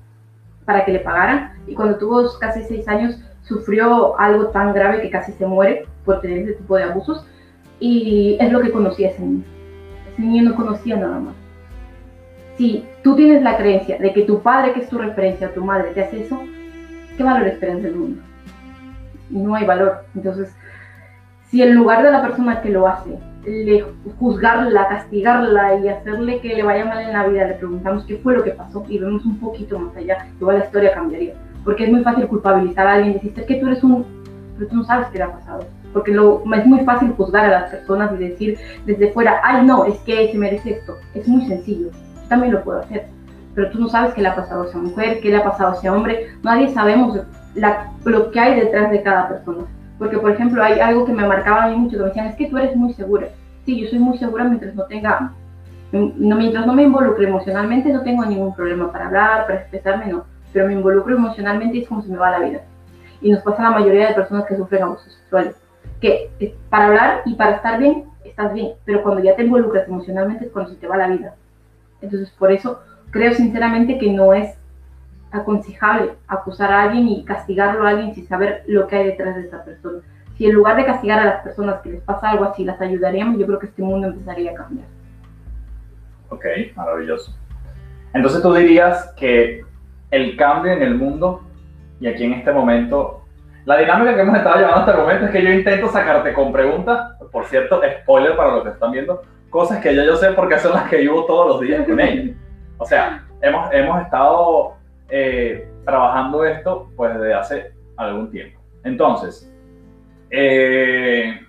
[0.65, 5.11] para que le pagaran, y cuando tuvo casi seis años sufrió algo tan grave que
[5.11, 7.27] casi se muere por tener ese tipo de abusos,
[7.81, 9.45] y es lo que conocía ese niño.
[10.13, 11.35] Ese niño no conocía nada más
[12.57, 15.91] si tú tienes la creencia de que tu padre, que es tu referencia, tu madre,
[15.93, 16.41] te hace eso,
[17.17, 18.23] ¿qué valor esperas del mundo?
[19.31, 20.05] No hay valor.
[20.15, 20.55] Entonces,
[21.49, 23.85] si en lugar de la persona que lo hace, le
[24.19, 28.35] juzgarla, castigarla y hacerle que le vaya mal en la vida, le preguntamos qué fue
[28.35, 31.35] lo que pasó y vemos un poquito más allá, igual la historia cambiaría.
[31.65, 34.05] Porque es muy fácil culpabilizar a alguien y que tú eres un...
[34.57, 35.67] pero tú no sabes qué le ha pasado.
[35.93, 39.85] Porque lo, es muy fácil juzgar a las personas y decir desde fuera, ay no,
[39.85, 40.97] es que se merece esto.
[41.15, 41.91] Es muy sencillo
[42.29, 43.07] también lo puedo hacer.
[43.55, 45.71] Pero tú no sabes qué le ha pasado a esa mujer, qué le ha pasado
[45.71, 46.29] a ese hombre.
[46.43, 47.21] Nadie sabemos
[48.05, 49.65] lo que hay detrás de cada persona.
[49.99, 52.37] Porque, por ejemplo, hay algo que me marcaba a mí mucho, que me decían, es
[52.37, 53.29] que tú eres muy segura.
[53.65, 55.33] Sí, yo soy muy segura mientras no tenga,
[55.93, 60.25] no, mientras no me involucre emocionalmente, no tengo ningún problema para hablar, para expresarme, no.
[60.53, 62.61] Pero me involucro emocionalmente y es como se me va la vida.
[63.21, 65.57] Y nos pasa a la mayoría de personas que sufren abusos sexuales.
[66.01, 68.73] Que eh, para hablar y para estar bien, estás bien.
[68.85, 71.35] Pero cuando ya te involucras emocionalmente es cuando se te va la vida.
[72.03, 72.81] Entonces, por eso
[73.11, 74.57] creo sinceramente que no es
[75.35, 79.43] aconsejable acusar a alguien y castigarlo a alguien sin saber lo que hay detrás de
[79.43, 80.01] esa persona.
[80.37, 83.39] Si en lugar de castigar a las personas que les pasa algo así, las ayudaríamos,
[83.39, 84.87] yo creo que este mundo empezaría a cambiar.
[86.29, 86.45] Ok,
[86.75, 87.33] maravilloso.
[88.13, 89.65] Entonces tú dirías que
[90.11, 91.43] el cambio en el mundo,
[92.01, 93.25] y aquí en este momento,
[93.65, 96.53] la dinámica que hemos estado llevando hasta el momento es que yo intento sacarte con
[96.53, 100.59] preguntas, por cierto, spoiler para los que están viendo, cosas que ya yo sé porque
[100.59, 102.35] son las que vivo todos los días con ella.
[102.79, 104.74] O sea, hemos, hemos estado
[105.09, 108.61] eh, trabajando esto pues desde hace algún tiempo.
[108.83, 109.53] Entonces,
[110.31, 111.41] eh,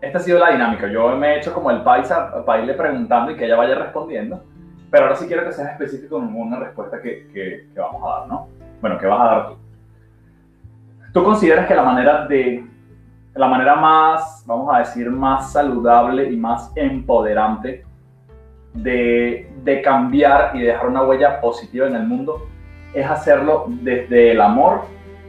[0.00, 0.88] esta ha sido la dinámica.
[0.88, 4.44] Yo me he hecho como el paisa para irle preguntando y que ella vaya respondiendo.
[4.90, 8.20] Pero ahora sí quiero que seas específico en una respuesta que, que, que vamos a
[8.20, 8.48] dar, ¿no?
[8.80, 9.56] Bueno, que vas a dar tú.
[11.12, 12.64] ¿Tú consideras que la manera de
[13.34, 17.84] la manera más, vamos a decir, más saludable y más empoderante
[18.74, 22.48] de, de, cambiar y dejar una huella positiva en el mundo
[22.94, 24.82] es hacerlo desde el amor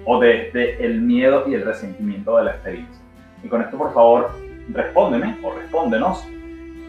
[0.06, 3.04] o desde el miedo y el resentimiento de la experiencia.
[3.44, 4.32] Y con esto, por favor,
[4.72, 6.28] respóndeme o respóndenos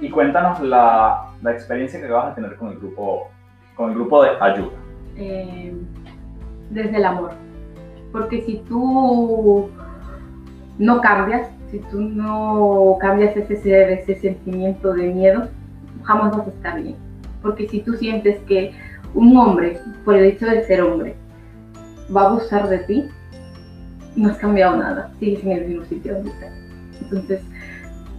[0.01, 3.29] y cuéntanos la, la experiencia que vas a tener con el grupo,
[3.75, 4.73] con el grupo de ayuda.
[5.17, 5.75] Eh,
[6.71, 7.33] desde el amor.
[8.13, 9.69] Porque si tú
[10.79, 15.49] no cambias, si tú no cambias ese, ese sentimiento de miedo,
[16.03, 16.97] jamás vas a estar bien.
[17.43, 18.73] Porque si tú sientes que
[19.15, 21.17] un hombre, por el hecho de ser hombre,
[22.15, 23.09] va a abusar de ti,
[24.17, 26.53] no has cambiado nada, sigues en el mismo sitio donde estás.
[27.03, 27.41] Entonces,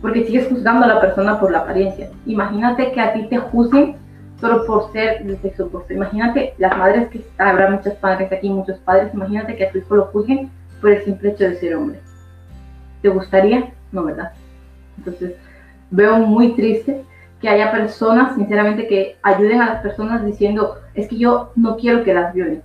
[0.01, 2.09] porque sigues juzgando a la persona por la apariencia.
[2.25, 3.95] Imagínate que a ti te juzguen
[4.39, 5.93] solo por ser del sexo opuesto.
[5.93, 9.95] Imagínate las madres que habrá muchas padres aquí, muchos padres, imagínate que a tu hijo
[9.95, 10.49] lo juzguen
[10.81, 11.99] por el simple hecho de ser hombre.
[13.03, 13.71] ¿Te gustaría?
[13.91, 14.31] No, ¿verdad?
[14.97, 15.35] Entonces,
[15.91, 17.03] veo muy triste
[17.41, 22.03] que haya personas, sinceramente, que ayuden a las personas diciendo, es que yo no quiero
[22.03, 22.61] que las violen.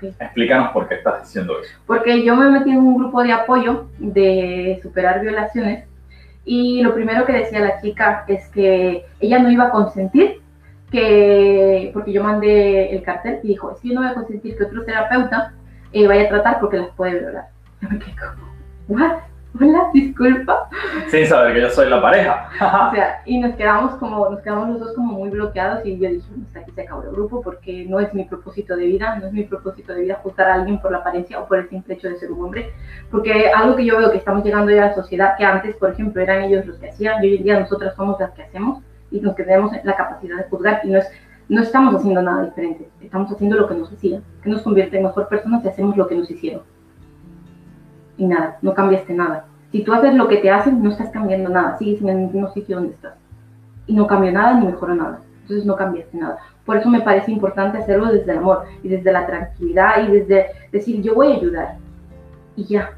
[0.00, 1.72] Explícanos por qué estás diciendo eso.
[1.86, 5.86] Porque yo me metí en un grupo de apoyo de superar violaciones
[6.44, 10.42] y lo primero que decía la chica es que ella no iba a consentir
[10.90, 14.56] que, porque yo mandé el cartel y dijo, es que yo no voy a consentir
[14.56, 15.54] que otro terapeuta
[15.92, 17.48] eh, vaya a tratar porque las puede violar.
[17.80, 18.52] Yo me quedé como,
[18.88, 19.18] ¿what?
[19.60, 20.68] Hola, disculpa.
[21.08, 22.48] Sin saber que yo soy la pareja.
[22.56, 26.08] o sea, y nos quedamos como, nos quedamos los dos como muy bloqueados y yo
[26.08, 29.26] dije, hasta aquí se acabó el grupo porque no es mi propósito de vida, no
[29.26, 31.94] es mi propósito de vida juzgar a alguien por la apariencia o por el simple
[31.94, 32.72] hecho de ser un hombre,
[33.10, 35.90] porque algo que yo veo que estamos llegando ya a la sociedad, que antes, por
[35.90, 38.82] ejemplo, eran ellos los que hacían, y hoy en día nosotras somos las que hacemos
[39.10, 41.08] y nos tenemos la capacidad de juzgar y no es
[41.46, 45.02] no estamos haciendo nada diferente, estamos haciendo lo que nos hacían, que nos convierte en
[45.02, 46.62] mejor personas y hacemos lo que nos hicieron
[48.16, 49.46] y nada, no cambiaste nada.
[49.72, 52.48] Si tú haces lo que te hacen, no estás cambiando nada, sigues en el mismo
[52.52, 53.14] sitio donde estás.
[53.86, 55.20] Y no cambió nada ni mejoró nada.
[55.42, 56.38] Entonces no cambiaste nada.
[56.64, 60.46] Por eso me parece importante hacerlo desde el amor y desde la tranquilidad y desde
[60.72, 61.76] decir, yo voy a ayudar.
[62.56, 62.92] y ya.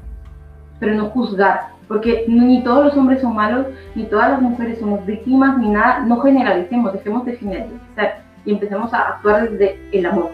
[0.79, 5.05] Pero no juzgar, porque ni todos los hombres son malos, ni todas las mujeres somos
[5.05, 6.01] víctimas, ni nada.
[6.01, 10.29] No generalicemos, dejemos de generalizar y empecemos a actuar desde el amor.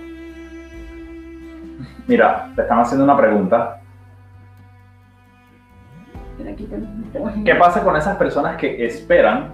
[2.05, 3.79] Mira, te están haciendo una pregunta.
[7.45, 9.53] ¿Qué pasa con esas personas que esperan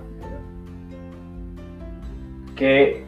[2.56, 3.06] que...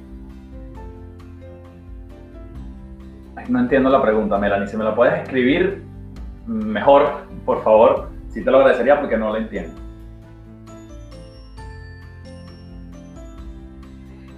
[3.49, 4.67] no entiendo la pregunta, Melanie.
[4.67, 5.83] Si me la puedes escribir
[6.45, 9.73] mejor, por favor, sí te lo agradecería porque no la entiendo.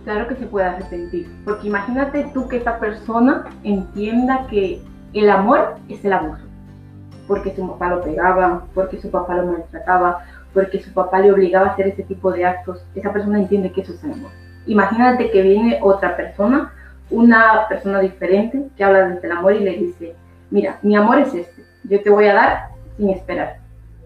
[0.03, 4.81] Claro que se puede arrepentir, porque imagínate tú que esa persona entienda que
[5.13, 6.42] el amor es el abuso,
[7.27, 11.67] porque su papá lo pegaba, porque su papá lo maltrataba, porque su papá le obligaba
[11.67, 12.85] a hacer ese tipo de actos.
[12.95, 14.31] Esa persona entiende que eso es amor.
[14.65, 16.71] Imagínate que viene otra persona,
[17.09, 20.15] una persona diferente, que habla desde el amor y le dice,
[20.51, 23.57] mira, mi amor es este, yo te voy a dar sin esperar.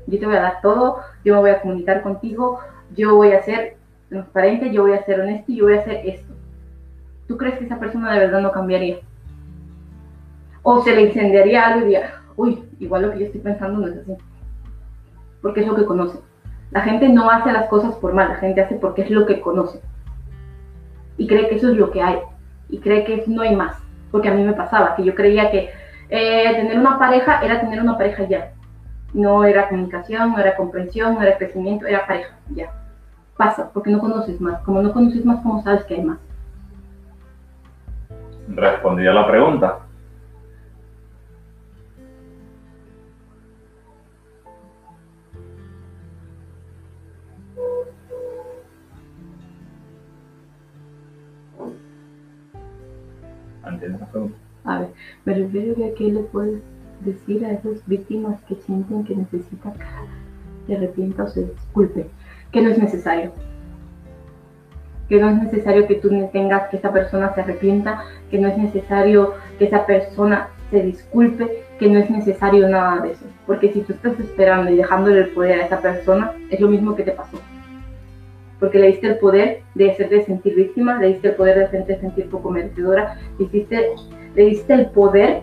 [0.08, 2.60] Yo te voy a dar todo, yo me voy a comunicar contigo,
[2.95, 3.75] yo voy a ser
[4.10, 6.34] transparente, yo voy a ser honesto y yo voy a hacer esto.
[7.27, 8.97] ¿Tú crees que esa persona de verdad no cambiaría?
[10.63, 13.88] O se le incendiaría algo y diría, uy, igual lo que yo estoy pensando no
[13.88, 14.15] es así.
[15.41, 16.19] Porque es lo que conoce.
[16.71, 19.41] La gente no hace las cosas por mal, la gente hace porque es lo que
[19.41, 19.82] conoce.
[21.17, 22.19] Y cree que eso es lo que hay.
[22.69, 23.78] Y cree que no hay más.
[24.12, 25.71] Porque a mí me pasaba, que yo creía que
[26.10, 28.54] eh, tener una pareja era tener una pareja ya.
[29.13, 32.71] No era comunicación, no era comprensión, no era crecimiento, era pareja, ya.
[33.36, 34.62] Pasa, porque no conoces más.
[34.62, 36.19] Como no conoces más, ¿cómo sabes que hay más?
[38.50, 39.06] Respondí
[54.66, 54.90] a ver,
[55.26, 56.62] me refiero a qué le puedes
[57.02, 59.86] decir a esas víctimas que sienten que necesitan que
[60.68, 62.08] se arrepienta o se disculpe,
[62.52, 63.32] que no es necesario.
[65.08, 68.58] Que no es necesario que tú tengas que esa persona se arrepienta, que no es
[68.58, 73.26] necesario que esa persona se disculpe, que no es necesario nada de eso.
[73.46, 76.96] Porque si tú estás esperando y dejándole el poder a esa persona, es lo mismo
[76.96, 77.38] que te pasó
[78.60, 82.00] porque le diste el poder de hacerte sentir víctima, le diste el poder de hacerte
[82.00, 83.91] sentir poco merecedora, le diste,
[84.36, 85.41] le diste el poder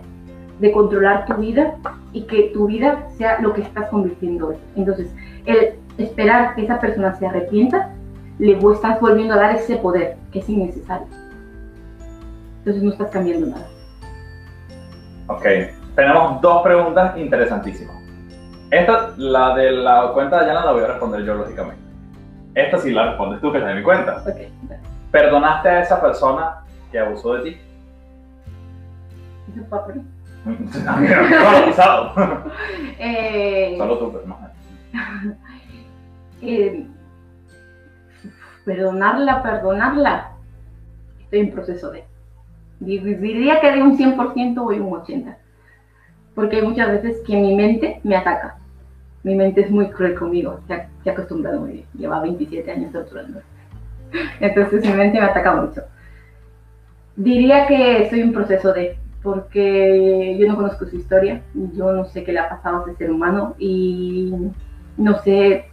[0.61, 1.75] de controlar tu vida
[2.13, 4.57] y que tu vida sea lo que estás convirtiendo hoy.
[4.77, 5.15] Entonces,
[5.47, 7.91] el esperar que esa persona se arrepienta,
[8.39, 11.07] le estás volviendo a dar ese poder que es innecesario.
[12.59, 13.67] Entonces no estás cambiando nada.
[15.29, 15.47] Ok,
[15.95, 17.97] tenemos dos preguntas interesantísimas.
[18.71, 21.84] Esta, la de la cuenta de Yana, la voy a responder yo, lógicamente.
[22.55, 24.23] Esta sí la respondes tú, que es de mi cuenta.
[24.23, 24.53] Okay.
[25.11, 27.61] ¿Perdonaste a esa persona que abusó de ti?
[29.57, 30.03] ¿Es papel?
[30.45, 32.13] No ha abusado.
[32.99, 34.39] eh, Solo tú, pero no.
[36.43, 36.87] eh,
[38.65, 40.33] perdonarla, perdonarla.
[41.21, 42.05] Estoy en proceso de.
[42.81, 45.37] Diría que de un 100% voy un 80%.
[46.35, 48.59] Porque hay muchas veces que mi mente me ataca
[49.25, 53.41] mi mente es muy cruel conmigo, se ha, acostumbrado muy bien, lleva 27 años torturando.
[54.39, 55.83] Entonces mi mente me ataca mucho.
[57.17, 62.23] Diría que estoy en proceso de, porque yo no conozco su historia, yo no sé
[62.23, 64.33] qué le ha pasado a ese ser humano y
[64.99, 65.71] no sé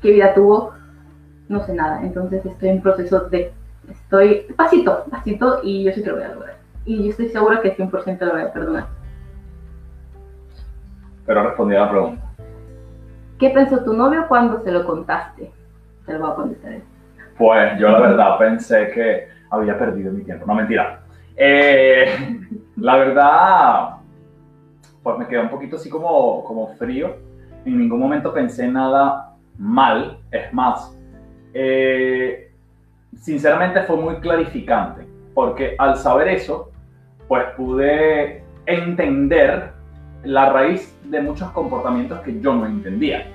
[0.00, 0.72] qué vida tuvo,
[1.48, 2.02] no sé nada.
[2.02, 3.52] Entonces estoy en proceso de,
[3.90, 6.56] estoy pasito, pasito y yo sí que lo voy a lograr.
[6.86, 8.86] Y yo estoy segura que 100% lo voy a perdonar.
[11.26, 12.23] Pero respondí a la pregunta.
[13.38, 15.50] ¿Qué pensó tu novio cuando se lo contaste?
[16.06, 16.72] Se lo voy a contestar.
[17.36, 20.46] Pues yo la verdad pensé que había perdido mi tiempo.
[20.46, 21.00] No, mentira.
[21.36, 22.06] Eh,
[22.76, 23.96] la verdad,
[25.02, 27.16] pues me quedé un poquito así como, como frío.
[27.64, 30.18] En ningún momento pensé nada mal.
[30.30, 30.96] Es más,
[31.52, 32.52] eh,
[33.16, 35.06] sinceramente fue muy clarificante.
[35.34, 36.70] Porque al saber eso,
[37.26, 39.72] pues pude entender
[40.22, 43.26] la raíz de muchos comportamientos que yo no entendía.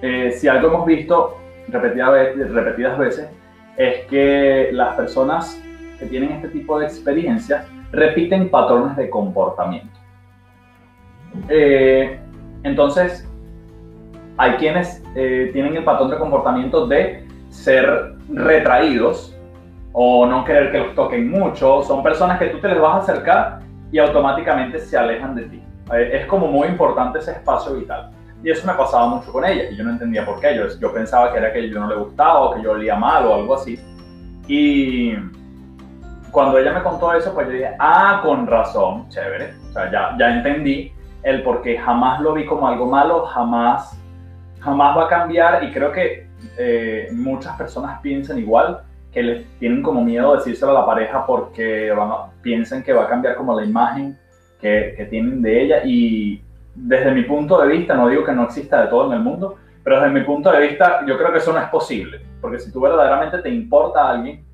[0.00, 1.36] Eh, si algo hemos visto
[1.68, 3.28] repetidas, veces
[3.76, 5.62] es que las personas
[5.98, 9.98] que tienen este tipo de experiencias repiten patrones de comportamiento.
[11.48, 12.18] Eh,
[12.62, 13.28] entonces,
[14.36, 19.36] hay quienes eh, tienen el patrón de comportamiento de ser retraídos
[19.92, 21.82] o no querer que los toquen mucho.
[21.82, 23.60] Son personas que tú te les vas a acercar
[23.90, 25.62] y automáticamente se alejan de ti.
[25.92, 28.10] Eh, es como muy importante ese espacio vital.
[28.42, 30.56] Y eso me pasaba mucho con ella y yo no entendía por qué.
[30.56, 33.26] Yo, yo pensaba que era que yo no le gustaba o que yo olía mal
[33.26, 33.78] o algo así.
[34.46, 35.14] Y
[36.30, 39.54] cuando ella me contó eso, pues yo dije, ah, con razón, chévere.
[39.70, 41.78] O sea, ya, ya entendí el por qué.
[41.78, 43.98] Jamás lo vi como algo malo, jamás,
[44.60, 48.82] jamás va a cambiar y creo que eh, muchas personas piensan igual,
[49.12, 51.92] que les tienen como miedo decírselo a la pareja porque
[52.42, 54.18] piensan que va a cambiar como la imagen
[54.60, 56.42] que, que tienen de ella y
[56.74, 59.56] desde mi punto de vista, no digo que no exista de todo en el mundo,
[59.82, 62.72] pero desde mi punto de vista yo creo que eso no es posible, porque si
[62.72, 64.44] tú verdaderamente te importa a alguien,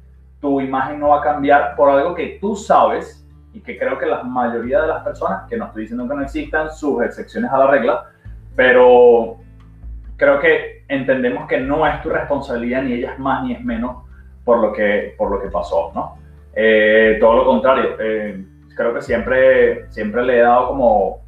[0.40, 4.06] tu imagen no va a cambiar por algo que tú sabes y que creo que
[4.06, 7.58] la mayoría de las personas, que no estoy diciendo que no existan sus excepciones a
[7.58, 8.06] la regla,
[8.56, 9.36] pero
[10.16, 14.04] creo que entendemos que no es tu responsabilidad, ni ella es más ni es menos
[14.44, 16.18] por lo que, por lo que pasó, ¿no?
[16.54, 18.44] Eh, todo lo contrario, eh,
[18.74, 21.22] creo que siempre, siempre le he dado como,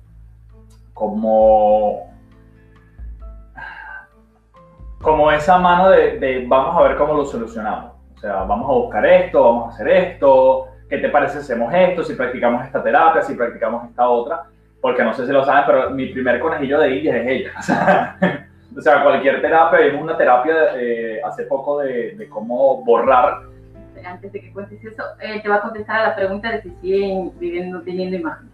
[0.94, 2.12] como,
[5.01, 7.92] como esa mano de, de vamos a ver cómo lo solucionamos.
[8.16, 11.72] O sea, vamos a buscar esto, vamos a hacer esto, ¿qué te parece si hacemos
[11.74, 14.44] esto, si practicamos esta terapia, si practicamos esta otra?
[14.80, 18.47] Porque no sé si lo saben, pero mi primer conejillo de indias es ella.
[18.76, 23.40] O sea, cualquier terapia, vimos una terapia eh, hace poco de, cómo borrar.
[24.07, 26.71] Antes de que cuentes eso, eh, te va a contestar a la pregunta de si
[26.81, 28.53] siguen viviendo teniendo imágenes.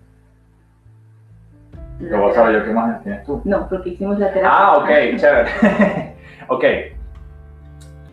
[2.01, 3.41] ¿Lo vas a yo qué imágenes tienes tú?
[3.45, 4.51] No, porque hicimos la terapia.
[4.53, 6.17] Ah, ok, chévere.
[6.49, 6.65] ok.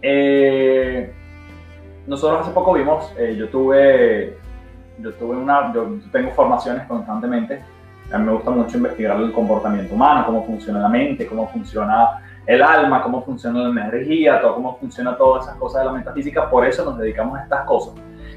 [0.02, 1.14] Eh,
[2.08, 4.38] nosotros hace poco vimos, eh, yo tuve,
[5.00, 7.62] yo tuve una, yo tengo formaciones constantemente,
[8.12, 12.22] a mí me gusta mucho investigar el comportamiento humano, cómo funciona la mente, cómo funciona
[12.46, 16.50] el alma, cómo funciona la energía, todo, cómo funciona todas esas cosas de la metafísica,
[16.50, 17.94] por eso nos dedicamos a estas cosas.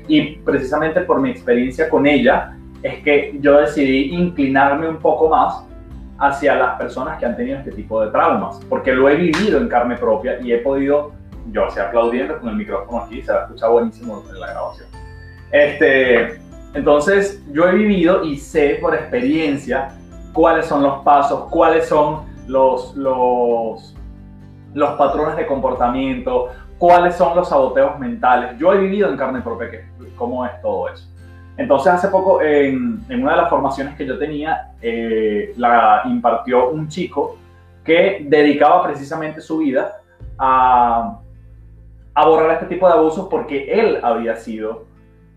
[0.08, 5.64] Y precisamente por mi experiencia con ella, es que yo decidí inclinarme un poco más
[6.18, 9.68] hacia las personas que han tenido este tipo de traumas, porque lo he vivido en
[9.68, 11.12] carne propia y he podido
[11.50, 14.88] yo así aplaudiendo con el micrófono aquí, se va a escuchar buenísimo en la grabación.
[15.50, 16.40] Este,
[16.74, 19.88] entonces, yo he vivido y sé por experiencia
[20.32, 23.91] cuáles son los pasos, cuáles son los, los,
[24.74, 26.48] los patrones de comportamiento,
[26.78, 28.58] cuáles son los saboteos mentales.
[28.58, 29.68] Yo he vivido en carne propia
[30.16, 31.08] cómo es todo eso.
[31.56, 36.88] Entonces, hace poco, en, una de las formaciones que yo tenía, eh, la impartió un
[36.88, 37.36] chico
[37.84, 39.96] que dedicaba precisamente su vida
[40.38, 41.18] a
[42.14, 44.84] a borrar este tipo de abusos porque él había sido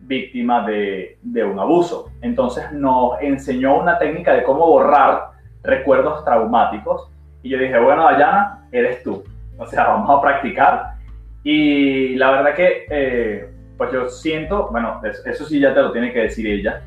[0.01, 2.11] víctima de, un abuso.
[2.21, 5.31] Entonces nos enseñó una técnica de cómo borrar
[5.63, 7.09] recuerdos traumáticos.
[7.45, 9.23] Y yo dije, bueno, Dayana, eres tú.
[9.57, 10.95] O sea, vamos a practicar.
[11.43, 16.11] Y la verdad que, eh, pues yo siento, bueno, eso sí ya te lo tiene
[16.11, 16.81] que decir ella.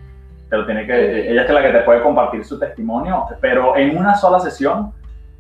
[0.51, 3.97] Te lo tiene que, ella es la que te puede compartir su testimonio, pero en
[3.97, 4.93] una sola sesión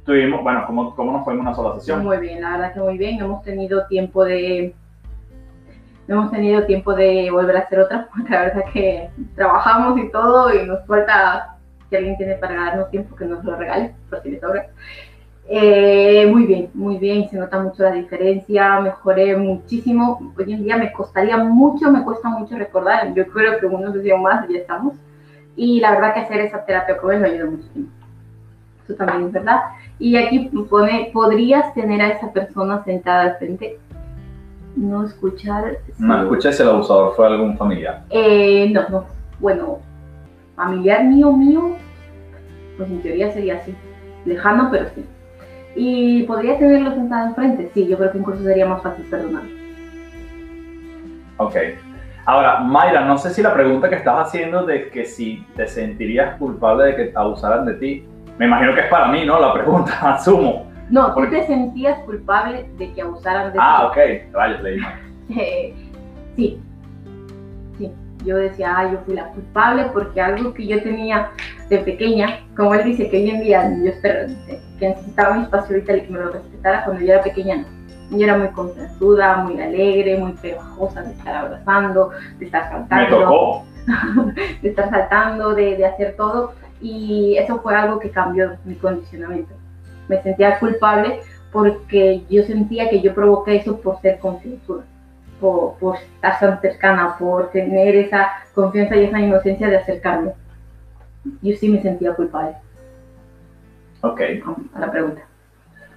[0.09, 2.03] Tuvimos, bueno, ¿cómo, ¿cómo nos fue en una sola sesión?
[2.03, 3.21] Muy bien, la verdad que muy bien.
[3.21, 4.75] Hemos tenido tiempo de
[6.09, 10.55] hemos tenido tiempo de volver a hacer otra, porque la verdad que trabajamos y todo
[10.55, 11.59] y nos falta,
[11.91, 14.69] si alguien tiene para darnos tiempo, que nos lo regale, por si le sobra.
[15.51, 20.35] Eh, muy bien, muy bien, se nota mucho la diferencia, mejoré muchísimo.
[20.37, 23.15] Hoy en día me costaría mucho, me cuesta mucho recordar.
[23.15, 24.95] Yo creo que unos sesión más ya estamos.
[25.57, 27.87] Y la verdad que hacer esa terapia con él me ayuda muchísimo.
[28.85, 29.61] Eso también es verdad.
[29.99, 33.79] Y aquí pone, podrías tener a esa persona sentada al frente,
[34.77, 35.79] no escuchar.
[35.99, 38.05] No escuchar si el abusador fue algún familiar.
[38.11, 39.07] Eh, no, no.
[39.41, 39.79] Bueno,
[40.57, 41.77] familiar mío, mío,
[42.77, 43.75] pues en teoría sería así.
[44.27, 45.05] Lejano, pero sí.
[45.81, 47.71] ¿Y podría tenerlo sentado enfrente?
[47.73, 49.45] Sí, yo creo que incluso sería más fácil perdonar.
[51.37, 51.55] Ok.
[52.27, 56.37] Ahora, Mayra, no sé si la pregunta que estás haciendo de que si te sentirías
[56.37, 58.05] culpable de que abusaran de ti,
[58.39, 59.41] me imagino que es para mí, ¿no?
[59.41, 60.69] La pregunta, asumo.
[60.91, 64.01] No, tú te sentías culpable de que abusaran de ah, ti.
[64.01, 64.81] Ah, ok, rayos, leí
[65.29, 65.75] sí,
[66.35, 66.63] sí.
[68.25, 71.31] Yo decía, ah, yo fui la culpable porque algo que yo tenía
[71.69, 74.33] de pequeña, como él dice que hoy en día yo espero
[74.79, 77.79] que necesitaba mi espacio vital y que me lo respetara cuando yo era pequeña, no.
[78.11, 83.19] Yo era muy confianzuda, muy alegre, muy pegajosa de estar abrazando, de estar saltando.
[83.19, 83.65] Me tocó.
[84.63, 89.53] de estar saltando, de, de hacer todo y eso fue algo que cambió mi condicionamiento.
[90.09, 91.21] Me sentía culpable
[91.53, 94.85] porque yo sentía que yo provoqué eso por ser confianzuda,
[95.41, 100.33] por, por estar tan cercana, por tener esa confianza y esa inocencia de acercarme.
[101.43, 102.57] Yo sí me sentía culpable.
[104.03, 104.21] Ok.
[104.75, 105.23] A la pregunta.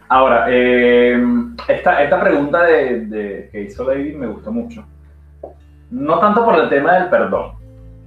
[0.09, 1.23] Ahora, eh,
[1.67, 4.85] esta, esta, pregunta de, de, que hizo David me gustó mucho.
[5.89, 7.53] No tanto por el tema del perdón,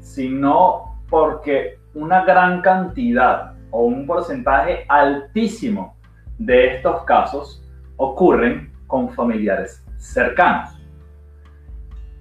[0.01, 5.97] sino porque una gran cantidad o un porcentaje altísimo
[6.39, 7.63] de estos casos
[7.97, 10.71] ocurren con familiares cercanos.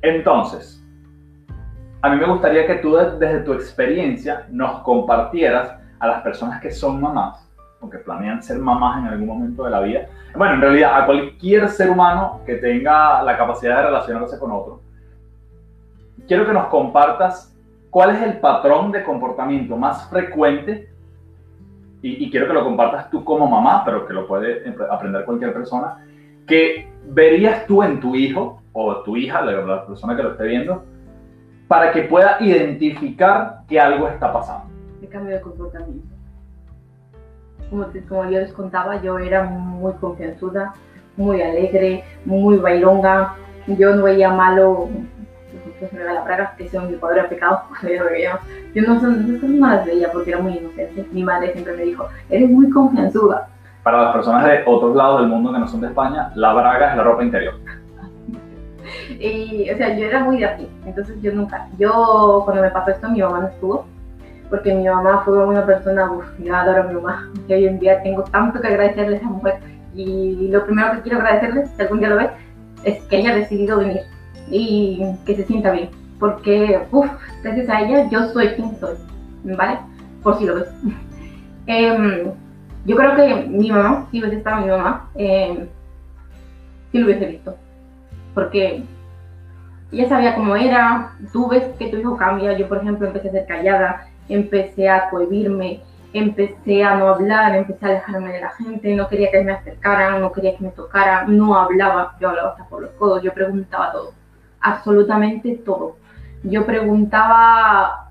[0.03, 0.83] Entonces,
[2.01, 6.71] a mí me gustaría que tú desde tu experiencia nos compartieras a las personas que
[6.71, 7.49] son mamás
[7.79, 11.05] o que planean ser mamás en algún momento de la vida, bueno, en realidad a
[11.05, 14.81] cualquier ser humano que tenga la capacidad de relacionarse con otro,
[16.27, 17.55] quiero que nos compartas
[17.89, 20.89] cuál es el patrón de comportamiento más frecuente
[22.01, 26.05] y, quiero que lo compartas tú como mamá, pero que lo puede aprender cualquier persona,
[26.45, 30.83] que verías tú en tu hijo o tu hija, la persona que lo esté viendo,
[31.67, 34.65] para que pueda identificar que algo está pasando.
[35.01, 36.07] El cambio de comportamiento.
[37.69, 40.73] Como, como yo les contaba, yo era muy confianzuda,
[41.17, 43.35] muy alegre, muy bailonga.
[43.67, 44.89] Yo no veía malo,
[45.91, 47.89] me la praga, que sea mi padre pecado, yo,
[48.73, 51.07] yo no, son, no las veía porque era muy inocente.
[51.11, 53.47] Mi madre siempre me dijo, eres muy confianzuda.
[53.83, 56.91] Para las personas de otros lados del mundo que no son de España, la braga
[56.91, 57.55] es la ropa interior.
[59.19, 62.91] Y, o sea, yo era muy de aquí, entonces yo nunca, yo cuando me pasó
[62.91, 63.85] esto, mi mamá no estuvo,
[64.49, 67.79] porque mi mamá fue una persona, uff, yo adoro a mi mamá, que hoy en
[67.79, 69.55] día tengo tanto que agradecerle a esa mujer,
[69.95, 72.29] y lo primero que quiero agradecerle, si algún día lo ves,
[72.83, 74.01] es que haya decidido venir
[74.49, 75.89] y que se sienta bien,
[76.19, 77.09] porque, uff,
[77.43, 78.95] gracias a ella yo soy quien soy,
[79.43, 79.79] ¿vale?
[80.21, 80.69] Por si lo ves.
[81.65, 82.29] Em,
[82.85, 85.65] yo creo que mi mamá, si hubiese estado mi mamá, eh,
[86.91, 87.55] sí lo hubiese visto,
[88.33, 88.83] porque
[89.93, 93.31] ella sabía cómo era, tú ves que tu hijo cambia, yo por ejemplo empecé a
[93.31, 95.81] ser callada, empecé a cohibirme,
[96.13, 100.19] empecé a no hablar, empecé a alejarme de la gente, no quería que me acercaran,
[100.19, 103.91] no quería que me tocaran, no hablaba, yo hablaba hasta por los codos, yo preguntaba
[103.91, 104.13] todo,
[104.61, 105.97] absolutamente todo.
[106.43, 108.09] Yo preguntaba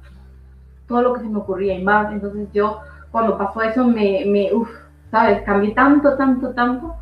[0.86, 2.80] todo lo que se me ocurría y más, entonces yo
[3.10, 4.70] cuando pasó eso me, me uff,
[5.10, 5.42] ¿sabes?
[5.42, 6.94] Cambié tanto, tanto, tanto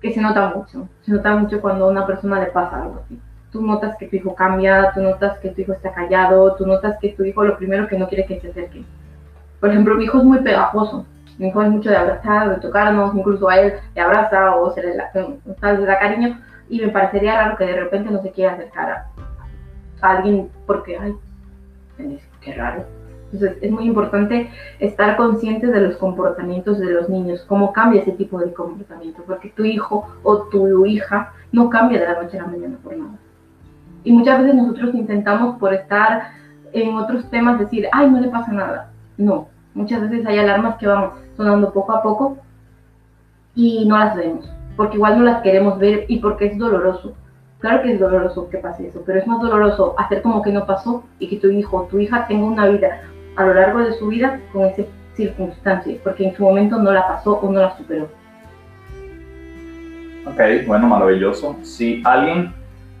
[0.00, 3.20] que se nota mucho, se nota mucho cuando a una persona le pasa algo así
[3.52, 6.98] tú notas que tu hijo cambia, tú notas que tu hijo está callado, tú notas
[7.00, 8.84] que tu hijo lo primero que no quiere que se acerque.
[9.60, 11.06] Por ejemplo, mi hijo es muy pegajoso,
[11.38, 14.82] mi hijo es mucho de abrazar, de tocarnos, incluso a él le abraza o se
[14.82, 16.38] le, da cariño
[16.68, 19.06] y me parecería raro que de repente no se quiera acercar a,
[20.00, 21.16] alguien porque, ay,
[22.40, 22.84] qué raro.
[23.32, 28.12] Entonces es muy importante estar conscientes de los comportamientos de los niños, cómo cambia ese
[28.12, 32.42] tipo de comportamiento, porque tu hijo o tu hija no cambia de la noche a
[32.42, 33.18] la mañana por nada.
[34.04, 36.30] Y muchas veces nosotros intentamos por estar
[36.72, 38.90] en otros temas decir, ay, no le pasa nada.
[39.16, 42.36] No, muchas veces hay alarmas que van sonando poco a poco
[43.54, 47.14] y no las vemos, porque igual no las queremos ver y porque es doloroso.
[47.58, 50.64] Claro que es doloroso que pase eso, pero es más doloroso hacer como que no
[50.64, 53.00] pasó y que tu hijo tu hija tenga una vida
[53.34, 54.82] a lo largo de su vida con esa
[55.14, 58.08] circunstancia, porque en su momento no la pasó o no la superó.
[60.24, 61.56] Ok, bueno, maravilloso.
[61.62, 62.52] Si alguien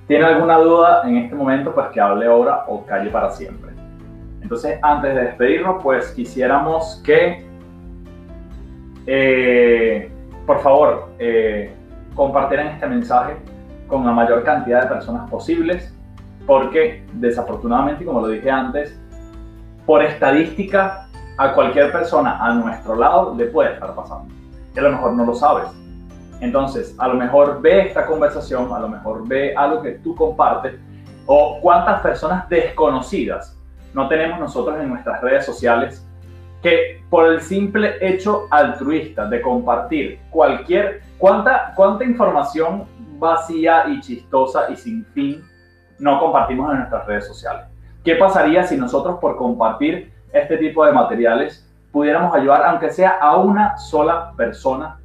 [0.08, 3.72] tiene alguna duda en este momento, pues que hable ahora o calle para siempre.
[4.40, 7.46] Entonces, antes de despedirnos, pues quisiéramos que,
[9.06, 10.10] eh,
[10.46, 11.74] por favor, eh,
[12.14, 13.36] compartieran este mensaje
[13.86, 15.94] con la mayor cantidad de personas posibles,
[16.46, 18.98] porque desafortunadamente, como lo dije antes,
[19.84, 21.06] por estadística,
[21.36, 24.32] a cualquier persona a nuestro lado le puede estar pasando.
[24.74, 25.68] Y a lo mejor no lo sabes
[26.40, 30.74] entonces, a lo mejor ve esta conversación, a lo mejor ve algo que tú compartes,
[31.26, 33.56] o cuántas personas desconocidas
[33.92, 36.04] no tenemos nosotros en nuestras redes sociales
[36.62, 42.84] que por el simple hecho altruista de compartir cualquier, cuánta, cuánta información
[43.18, 45.44] vacía y chistosa y sin fin
[45.98, 47.66] no compartimos en nuestras redes sociales.
[48.04, 53.36] ¿Qué pasaría si nosotros por compartir este tipo de materiales pudiéramos ayudar, aunque sea a
[53.36, 54.98] una sola persona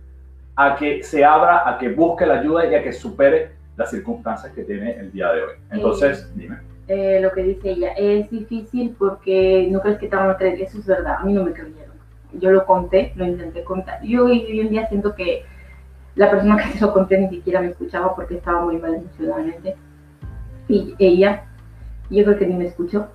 [0.55, 4.53] a que se abra, a que busque la ayuda y a que supere las circunstancias
[4.53, 5.53] que tiene el día de hoy.
[5.71, 6.57] Entonces, eh, dime.
[6.87, 10.61] Eh, lo que dice ella, es difícil porque no crees que te van a creer,
[10.61, 11.93] eso es verdad, a mí no me creyeron.
[12.33, 14.03] Yo lo conté, lo intenté contar.
[14.03, 15.45] Yo hoy en día siento que
[16.15, 19.75] la persona que se lo conté ni siquiera me escuchaba porque estaba muy mal emocionalmente.
[20.67, 21.45] Y ella,
[22.09, 23.07] yo creo que ni me escuchó.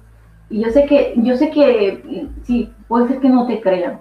[0.50, 4.00] Y yo sé que, yo sé que mm, sí, puede ser que no te crean,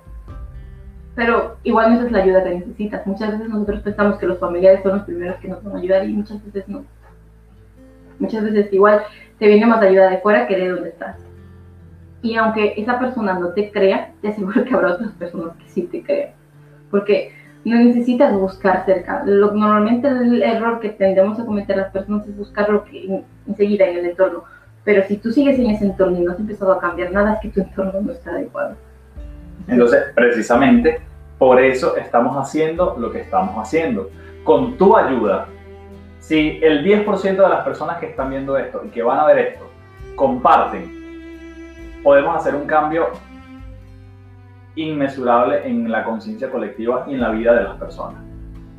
[1.18, 3.08] pero igual no es la ayuda que necesitas.
[3.08, 6.08] Muchas veces nosotros pensamos que los familiares son los primeros que nos van a ayudar
[6.08, 6.86] y muchas veces no.
[8.20, 9.02] Muchas veces igual
[9.40, 11.18] te viene más ayuda de fuera que de donde estás.
[12.22, 15.82] Y aunque esa persona no te crea, te aseguro que habrá otras personas que sí
[15.92, 16.30] te crean.
[16.92, 17.32] Porque
[17.66, 19.24] no necesitas buscar cerca.
[19.24, 23.98] normalmente el error que tendemos a cometer las personas es buscar lo que enseguida en
[23.98, 24.44] el entorno.
[24.84, 27.40] Pero si tú sigues en ese entorno y no has empezado a cambiar nada, es
[27.40, 28.76] que tu entorno no está adecuado.
[29.68, 31.02] Entonces, precisamente
[31.38, 34.10] por eso estamos haciendo lo que estamos haciendo.
[34.44, 35.48] Con tu ayuda,
[36.20, 39.40] si el 10% de las personas que están viendo esto y que van a ver
[39.40, 39.70] esto
[40.16, 43.10] comparten, podemos hacer un cambio
[44.76, 48.22] inmesurable en la conciencia colectiva y en la vida de las personas.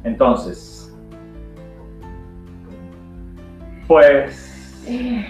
[0.05, 0.97] Entonces,
[3.87, 4.85] pues...
[4.87, 5.27] Eh,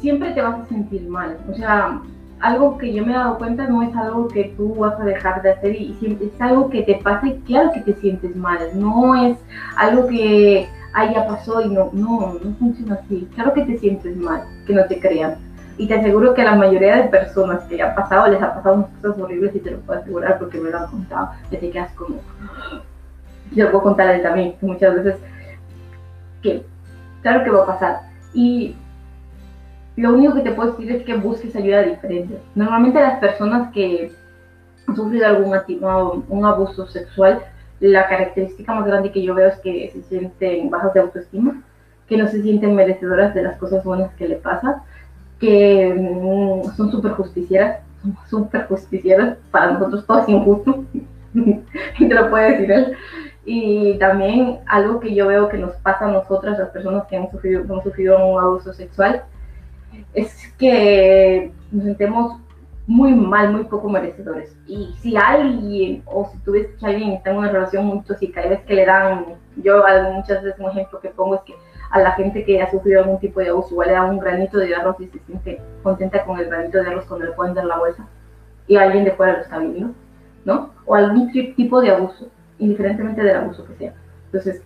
[0.00, 1.38] siempre te vas a sentir mal.
[1.50, 2.00] O sea,
[2.44, 5.40] algo que yo me he dado cuenta no es algo que tú vas a dejar
[5.40, 8.58] de hacer y siempre es algo que te pasa y claro que te sientes mal.
[8.74, 9.38] No es
[9.76, 13.26] algo que ya pasó y no, no, no funciona así.
[13.34, 15.36] Claro que te sientes mal, que no te crean.
[15.78, 18.74] Y te aseguro que a la mayoría de personas que ha pasado les ha pasado
[18.74, 21.30] unas cosas horribles y te lo puedo asegurar porque me lo han contado.
[21.48, 22.16] Te, te quedas como...
[23.52, 25.16] Yo puedo contar a él también, muchas veces
[26.42, 26.66] que
[27.22, 28.00] claro que va a pasar.
[28.34, 28.76] Y
[29.96, 32.38] lo único que te puedo decir es que busques ayuda diferente.
[32.54, 34.12] Normalmente las personas que
[34.88, 35.54] han sufrido algún
[36.28, 37.40] un abuso sexual,
[37.80, 41.62] la característica más grande que yo veo es que se sienten bajas de autoestima,
[42.08, 44.76] que no se sienten merecedoras de las cosas buenas que le pasan,
[45.38, 47.80] que mm, son súper justicieras,
[48.28, 50.84] súper justicieras, para nosotros todo es injusto,
[51.34, 52.96] y te lo puede decir él.
[53.46, 57.30] Y también algo que yo veo que nos pasa a nosotras, las personas que han
[57.30, 59.22] sufrido, hemos sufrido un abuso sexual,
[60.14, 62.40] es que nos sentemos
[62.86, 64.56] muy mal, muy poco merecedores.
[64.66, 68.44] Y si alguien, o si tú ves que alguien está en una relación muy tóxica
[68.44, 69.24] y ves que le dan,
[69.56, 69.82] yo
[70.12, 71.54] muchas veces un ejemplo que pongo es que
[71.90, 74.58] a la gente que ha sufrido algún tipo de abuso igual le dan un granito
[74.58, 77.64] de arroz y se siente contenta con el granito de arroz cuando le pueden dar
[77.66, 78.06] la bolsa
[78.66, 79.92] y alguien de fuera lo está viendo,
[80.44, 80.70] ¿no?
[80.86, 82.28] O algún tipo de abuso,
[82.58, 83.94] indiferentemente del abuso que sea.
[84.26, 84.62] Entonces,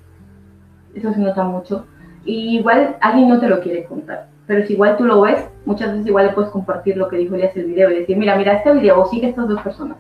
[0.95, 1.87] eso se nota mucho.
[2.25, 5.93] Y igual alguien no te lo quiere contar pero si igual tú lo ves, muchas
[5.93, 8.55] veces igual le puedes compartir lo que dijo Elías el video y decir, mira, mira
[8.55, 9.99] este video o sigue estas dos personas.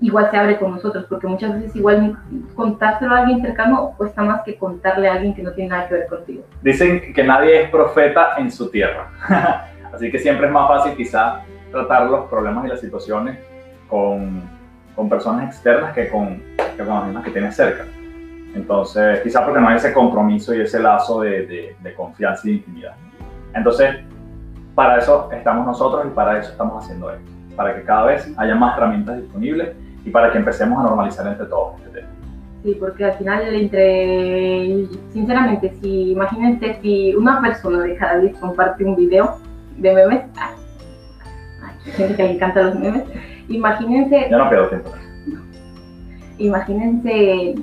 [0.00, 2.18] Igual se abre con nosotros, porque muchas veces igual
[2.56, 5.94] contárselo a alguien cercano cuesta más que contarle a alguien que no tiene nada que
[5.94, 6.42] ver contigo.
[6.60, 9.12] Dicen que nadie es profeta en su tierra,
[9.94, 13.38] así que siempre es más fácil quizá tratar los problemas y las situaciones
[13.88, 14.42] con,
[14.96, 16.42] con personas externas que con,
[16.76, 17.84] que con las mismas que tienes cerca.
[18.56, 22.50] Entonces, quizá porque no hay ese compromiso y ese lazo de, de, de confianza y
[22.50, 22.96] de intimidad.
[23.56, 23.96] Entonces,
[24.74, 28.54] para eso estamos nosotros y para eso estamos haciendo esto, para que cada vez haya
[28.54, 32.08] más herramientas disponibles y para que empecemos a normalizar entre todos este tema.
[32.62, 38.84] Sí, porque al final, entre, sinceramente, si imagínense si una persona de cada vez comparte
[38.84, 39.38] un video
[39.78, 40.24] de memes,
[41.84, 43.04] hay gente que le encanta los memes,
[43.48, 44.28] imagínense...
[44.30, 44.90] Ya no pierdo tiempo.
[46.38, 47.54] Imagínense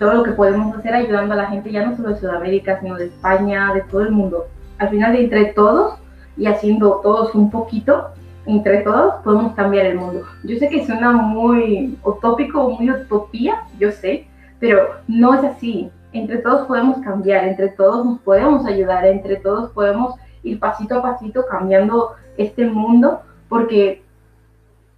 [0.00, 2.96] todo lo que podemos hacer ayudando a la gente, ya no solo de Sudamérica, sino
[2.96, 4.48] de España, de todo el mundo
[4.78, 5.98] al final entre todos
[6.36, 8.08] y haciendo todos un poquito,
[8.46, 10.22] entre todos podemos cambiar el mundo.
[10.44, 14.26] Yo sé que suena muy utópico, muy utopía, yo sé,
[14.58, 15.90] pero no es así.
[16.12, 21.02] Entre todos podemos cambiar, entre todos nos podemos ayudar, entre todos podemos ir pasito a
[21.02, 24.02] pasito cambiando este mundo, porque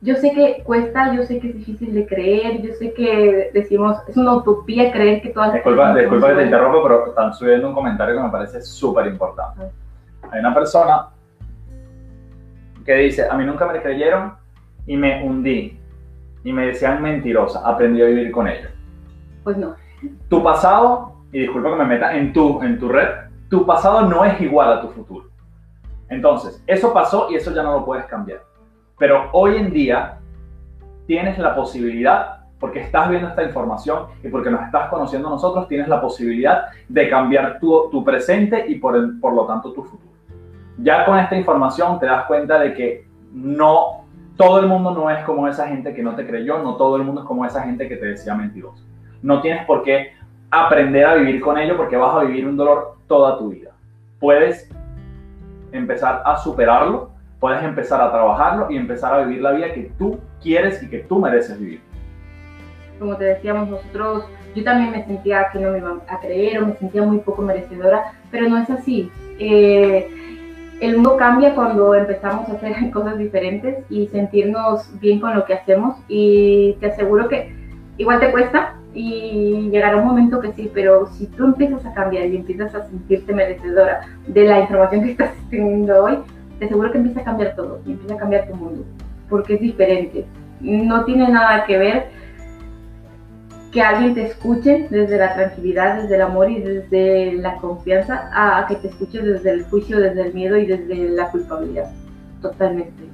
[0.03, 3.98] yo sé que cuesta, yo sé que es difícil de creer, yo sé que decimos,
[4.09, 7.74] es una utopía creer que todas Disculpa, disculpa que te interrumpa, pero están subiendo un
[7.74, 9.70] comentario que me parece súper importante.
[10.30, 11.09] Hay una persona
[12.84, 14.34] que dice, a mí nunca me creyeron
[14.86, 15.78] y me hundí.
[16.44, 18.70] Y me decían mentirosa, aprendí a vivir con ello.
[19.44, 19.74] Pues no.
[20.30, 23.09] Tu pasado, y disculpa que me meta en tu, en tu red,
[23.51, 25.26] tu pasado no es igual a tu futuro.
[26.09, 28.40] Entonces, eso pasó y eso ya no lo puedes cambiar.
[29.01, 30.18] Pero hoy en día
[31.07, 35.88] tienes la posibilidad, porque estás viendo esta información y porque nos estás conociendo nosotros, tienes
[35.88, 40.12] la posibilidad de cambiar tu, presente y por, por lo tanto tu futuro.
[40.76, 44.05] Ya con esta información te das cuenta de que no,
[44.36, 47.03] todo el mundo no es como esa gente que no te creyó, no todo el
[47.03, 48.84] mundo es como esa gente que te decía mentiroso.
[49.22, 50.12] No tienes por qué
[50.51, 53.70] aprender a vivir con ello porque vas a vivir un dolor toda tu vida.
[54.18, 54.70] Puedes
[55.72, 57.10] empezar a superarlo
[57.41, 60.99] puedes empezar a trabajarlo y empezar a vivir la vida que tú quieres y que
[60.99, 61.80] tú mereces vivir.
[62.99, 66.66] Como te decíamos nosotros, yo también me sentía que no me iban a creer o
[66.66, 69.11] me sentía muy poco merecedora, pero no es así.
[69.38, 70.07] Eh,
[70.80, 75.55] el mundo cambia cuando empezamos a hacer cosas diferentes y sentirnos bien con lo que
[75.55, 77.55] hacemos y te aseguro que
[77.97, 82.26] igual te cuesta y llegará un momento que sí, pero si tú empiezas a cambiar
[82.26, 86.18] y empiezas a sentirte merecedora de la información que estás teniendo hoy,
[86.61, 88.85] te aseguro que empieza a cambiar todo y empieza a cambiar tu mundo,
[89.31, 90.27] porque es diferente.
[90.61, 92.09] No tiene nada que ver
[93.73, 98.67] que alguien te escuche desde la tranquilidad, desde el amor y desde la confianza, a
[98.67, 101.91] que te escuche desde el juicio, desde el miedo y desde la culpabilidad.
[102.43, 103.05] Totalmente.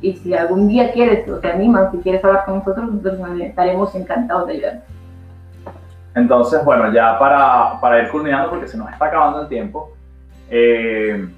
[0.00, 3.94] Y si algún día quieres o te animas, si quieres hablar con nosotros, nosotros estaremos
[3.94, 4.82] encantados de ayudar.
[6.14, 9.92] Entonces, bueno, ya para, para ir culminando, porque se nos está acabando el tiempo,
[10.48, 11.28] eh,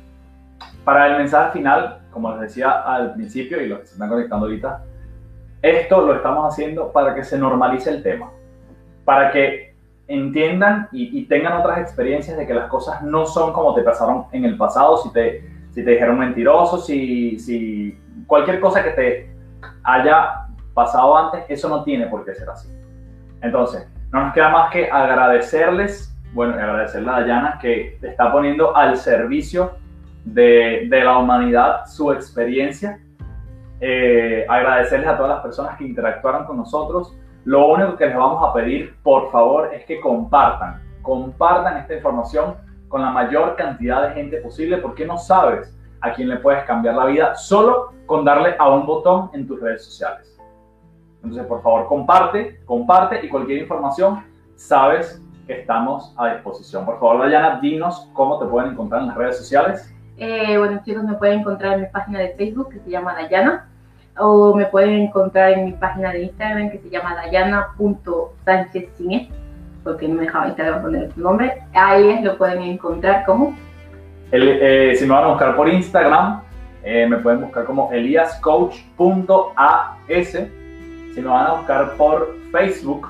[0.87, 4.47] para el mensaje final, como les decía al principio y los que se están conectando
[4.47, 4.85] ahorita,
[5.61, 8.31] esto lo estamos haciendo para que se normalice el tema,
[9.05, 9.75] para que
[10.07, 14.45] entiendan y, tengan otras experiencias de que las cosas no son como te pasaron en
[14.45, 19.31] el pasado, si te, si te dijeron mentiroso, si, si cualquier cosa que te
[19.83, 22.69] haya pasado antes, eso no tiene por qué ser así.
[23.43, 28.97] Entonces, no nos queda más que agradecerles, bueno, agradecerle a Dayana que está poniendo al
[28.97, 29.85] servicio
[30.27, 33.01] de, la humanidad su experiencia.
[33.81, 37.17] Eh, agradecerles a todas las personas que interactuaron con nosotros.
[37.45, 42.57] Lo único que les vamos a pedir, por favor, es que compartan, compartan esta información
[42.89, 46.97] con la mayor cantidad de gente posible, porque no sabes a quién le puedes cambiar
[46.97, 50.39] la vida solo con darle a un botón en tus redes sociales.
[51.23, 54.25] Entonces, por favor, comparte, comparte y cualquier información,
[54.55, 56.85] sabes que estamos a disposición.
[56.85, 59.93] Por favor, Dayana, dinos cómo te pueden encontrar en las redes sociales.
[60.19, 63.67] Eh, bueno, chicos, me pueden encontrar en mi página de Facebook que se llama Dayana
[64.19, 69.29] o me pueden encontrar en mi página de Instagram que se llama dayana.sanchezcine
[69.85, 71.63] porque no me dejaba Instagram poner su nombre.
[71.73, 73.55] Ahí lo pueden encontrar como.
[74.33, 76.41] Eh, si me van a buscar por Instagram,
[76.83, 79.97] eh, me pueden buscar como eliascoach.as
[81.17, 83.09] si me van a buscar por Facebook,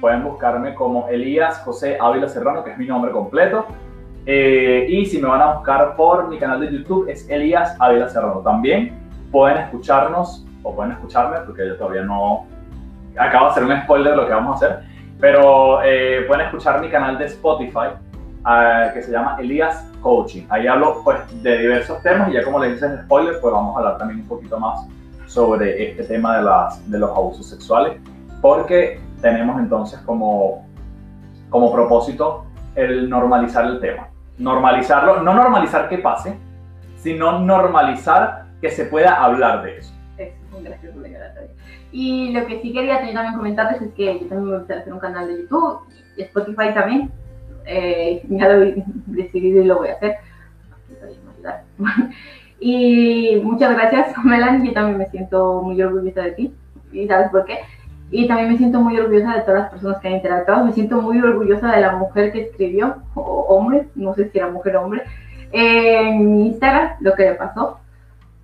[0.00, 3.66] pueden buscarme como Elías José Ávila Serrano, que es mi nombre completo.
[4.26, 8.08] Eh, y si me van a buscar por mi canal de YouTube, es Elías Ávila
[8.08, 8.40] Serrano.
[8.40, 8.92] También
[9.30, 12.46] pueden escucharnos, o pueden escucharme, porque yo todavía no.
[13.18, 14.84] Acabo de hacer un spoiler de lo que vamos a hacer.
[15.20, 17.94] Pero eh, pueden escuchar mi canal de Spotify,
[18.44, 20.46] ah, que se llama Elías Coaching.
[20.48, 23.78] Ahí hablo pues, de diversos temas y ya como les dicen spoiler, pues vamos a
[23.78, 24.86] hablar también un poquito más
[25.26, 27.94] sobre este tema de, las, de los abusos sexuales,
[28.40, 30.66] porque tenemos entonces como,
[31.48, 32.44] como propósito
[32.74, 34.08] el normalizar el tema.
[34.38, 36.36] Normalizarlo, no normalizar que pase,
[36.96, 39.94] sino normalizar que se pueda hablar de eso.
[41.90, 44.98] Y lo que sí quería también comentarles es que yo también me gustaría hacer un
[44.98, 45.80] canal de YouTube,
[46.16, 47.10] y Spotify también.
[47.66, 50.16] Eh, ya lo he decidido y lo voy a hacer.
[52.64, 54.68] Y muchas gracias, Melanie.
[54.68, 56.54] Yo también me siento muy orgullosa de ti.
[56.92, 57.58] ¿Y sabes por qué?
[58.12, 60.64] Y también me siento muy orgullosa de todas las personas que han interactuado.
[60.66, 64.50] Me siento muy orgullosa de la mujer que escribió, o hombre, no sé si era
[64.50, 65.02] mujer o hombre,
[65.50, 67.78] en Instagram, lo que le pasó.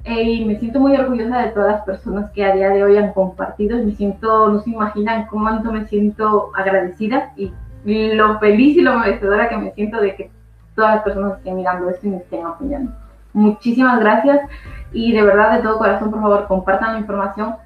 [0.05, 2.97] Eh, y me siento muy orgullosa de todas las personas que a día de hoy
[2.97, 3.77] han compartido.
[3.77, 7.53] Me siento, no se imaginan cuánto me siento agradecida y
[7.85, 10.31] lo feliz y lo merecedora que me siento de que
[10.75, 12.93] todas las personas estén mirando esto y me estén apoyando.
[13.35, 14.41] Muchísimas gracias
[14.93, 17.57] y de verdad, de todo corazón, por favor, compartan la información,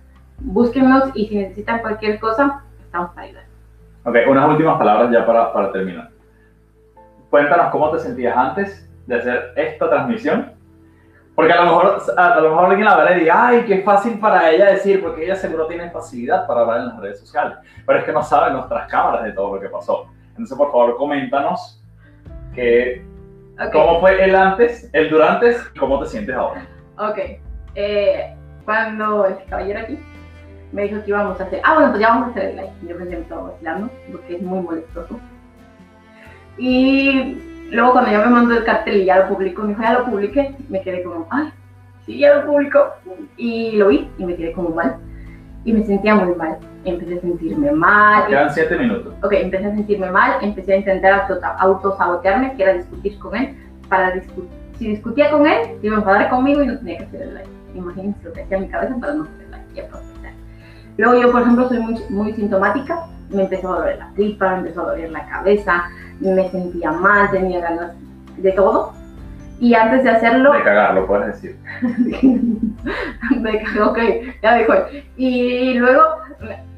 [0.44, 3.44] búsquennos y si necesitan cualquier cosa, estamos para ayudar.
[4.04, 6.10] Ok, unas últimas palabras ya para, para terminar.
[7.30, 10.52] Cuéntanos cómo te sentías antes de hacer esta transmisión.
[11.34, 14.18] Porque a lo mejor, a, lo mejor alguien la verá y diga, ay, qué fácil
[14.18, 17.56] para ella decir, porque ella seguro tiene facilidad para hablar en las redes sociales.
[17.86, 20.08] Pero es que no saben nuestras cámaras de todo lo que pasó.
[20.30, 21.82] Entonces, por favor, coméntanos
[22.54, 23.02] que
[23.70, 26.66] ¿Cómo fue el antes, el durante y cómo te sientes ahora?
[26.98, 27.18] Ok.
[27.74, 28.34] Eh,
[28.64, 29.98] cuando el caballero aquí
[30.72, 31.60] me dijo que íbamos a hacer.
[31.64, 32.72] Ah, bueno, pues ya vamos a hacer el live.
[32.88, 35.20] Yo pensé que estaba vacilando porque es muy molestoso.
[36.58, 37.36] Y
[37.70, 40.04] luego cuando ya me mandó el cartel y ya lo publicó, me dijo, ya lo
[40.04, 41.50] publiqué, me quedé como, ay,
[42.04, 42.86] sí, ya lo publicó.
[43.36, 44.96] Y lo vi y me quedé como mal.
[45.64, 48.26] Y me sentía muy mal empecé a sentirme mal.
[48.26, 49.14] Quedan siete minutos.
[49.22, 51.26] Ok, empecé a sentirme mal, empecé a intentar
[51.58, 53.56] autosabotearme, que era discutir con él,
[53.88, 54.50] para discutir.
[54.78, 57.50] Si discutía con él, iba a enfadar conmigo y no tenía que hacer el like.
[57.74, 59.54] Imagínense lo que hacía en mi cabeza para no hacer el
[59.84, 60.11] aprovechar.
[60.96, 64.58] Luego yo, por ejemplo, soy muy, muy sintomática, me empezó a doler la tripa, me
[64.58, 65.84] empezó a doler la cabeza,
[66.20, 67.92] me sentía mal, tenía ganas
[68.36, 68.92] de todo.
[69.58, 70.52] Y antes de hacerlo...
[70.52, 71.56] De cagarlo, puedes decir.
[71.82, 73.98] de cagar, ok,
[74.42, 74.74] ya dijo.
[75.16, 76.02] Y luego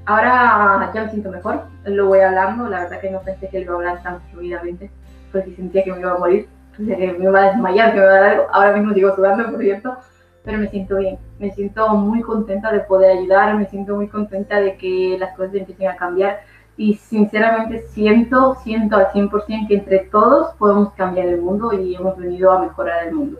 [0.06, 3.64] Ahora ya me siento mejor, lo voy hablando, la verdad que no pensé que lo
[3.64, 4.90] iba a hablar tan fluidamente,
[5.32, 6.46] porque sentía que me iba a morir,
[6.76, 9.50] que me iba a desmayar, que me iba a dar algo, ahora mismo sigo sudando,
[9.50, 9.96] por cierto,
[10.44, 14.60] pero me siento bien, me siento muy contenta de poder ayudar, me siento muy contenta
[14.60, 16.40] de que las cosas empiecen a cambiar
[16.76, 22.16] y sinceramente siento, siento al 100% que entre todos podemos cambiar el mundo y hemos
[22.18, 23.38] venido a mejorar el mundo.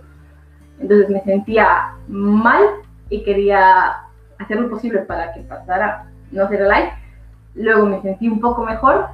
[0.81, 2.63] Entonces me sentía mal
[3.11, 3.97] y quería
[4.39, 6.93] hacer lo posible para que pasara no hacer like.
[7.55, 9.09] Luego me sentí un poco mejor,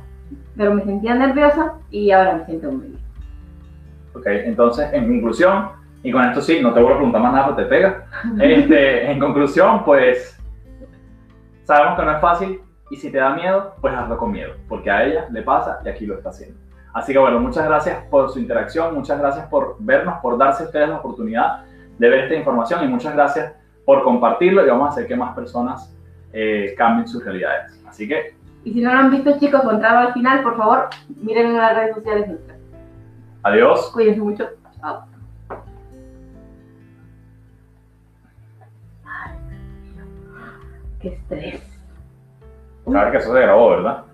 [0.57, 3.01] pero me sentía nerviosa y ahora me siento muy bien.
[4.15, 7.47] Ok, entonces, en conclusión, y con esto sí, no te voy a preguntar más nada
[7.47, 8.07] porque te pega.
[8.41, 10.39] Este, en conclusión, pues,
[11.65, 14.91] sabemos que no es fácil y si te da miedo, pues hazlo con miedo, porque
[14.91, 16.59] a ella le pasa y aquí lo está haciendo.
[16.93, 20.67] Así que bueno, muchas gracias por su interacción, muchas gracias por vernos, por darse a
[20.67, 21.65] ustedes la oportunidad
[21.99, 25.35] de ver esta información y muchas gracias por compartirlo y vamos a hacer que más
[25.35, 25.95] personas
[26.33, 27.81] eh, cambien sus realidades.
[27.89, 28.35] Así que...
[28.65, 30.89] Y si no lo han visto chicos o entraron al final, por favor,
[31.23, 32.59] miren en las redes sociales nuestras.
[33.43, 33.91] Adiós.
[33.93, 34.49] Cuídense mucho.
[34.81, 35.10] Chao.
[41.01, 41.63] Qué estrés.
[42.85, 44.05] Claro que eso se grabó, ¿verdad?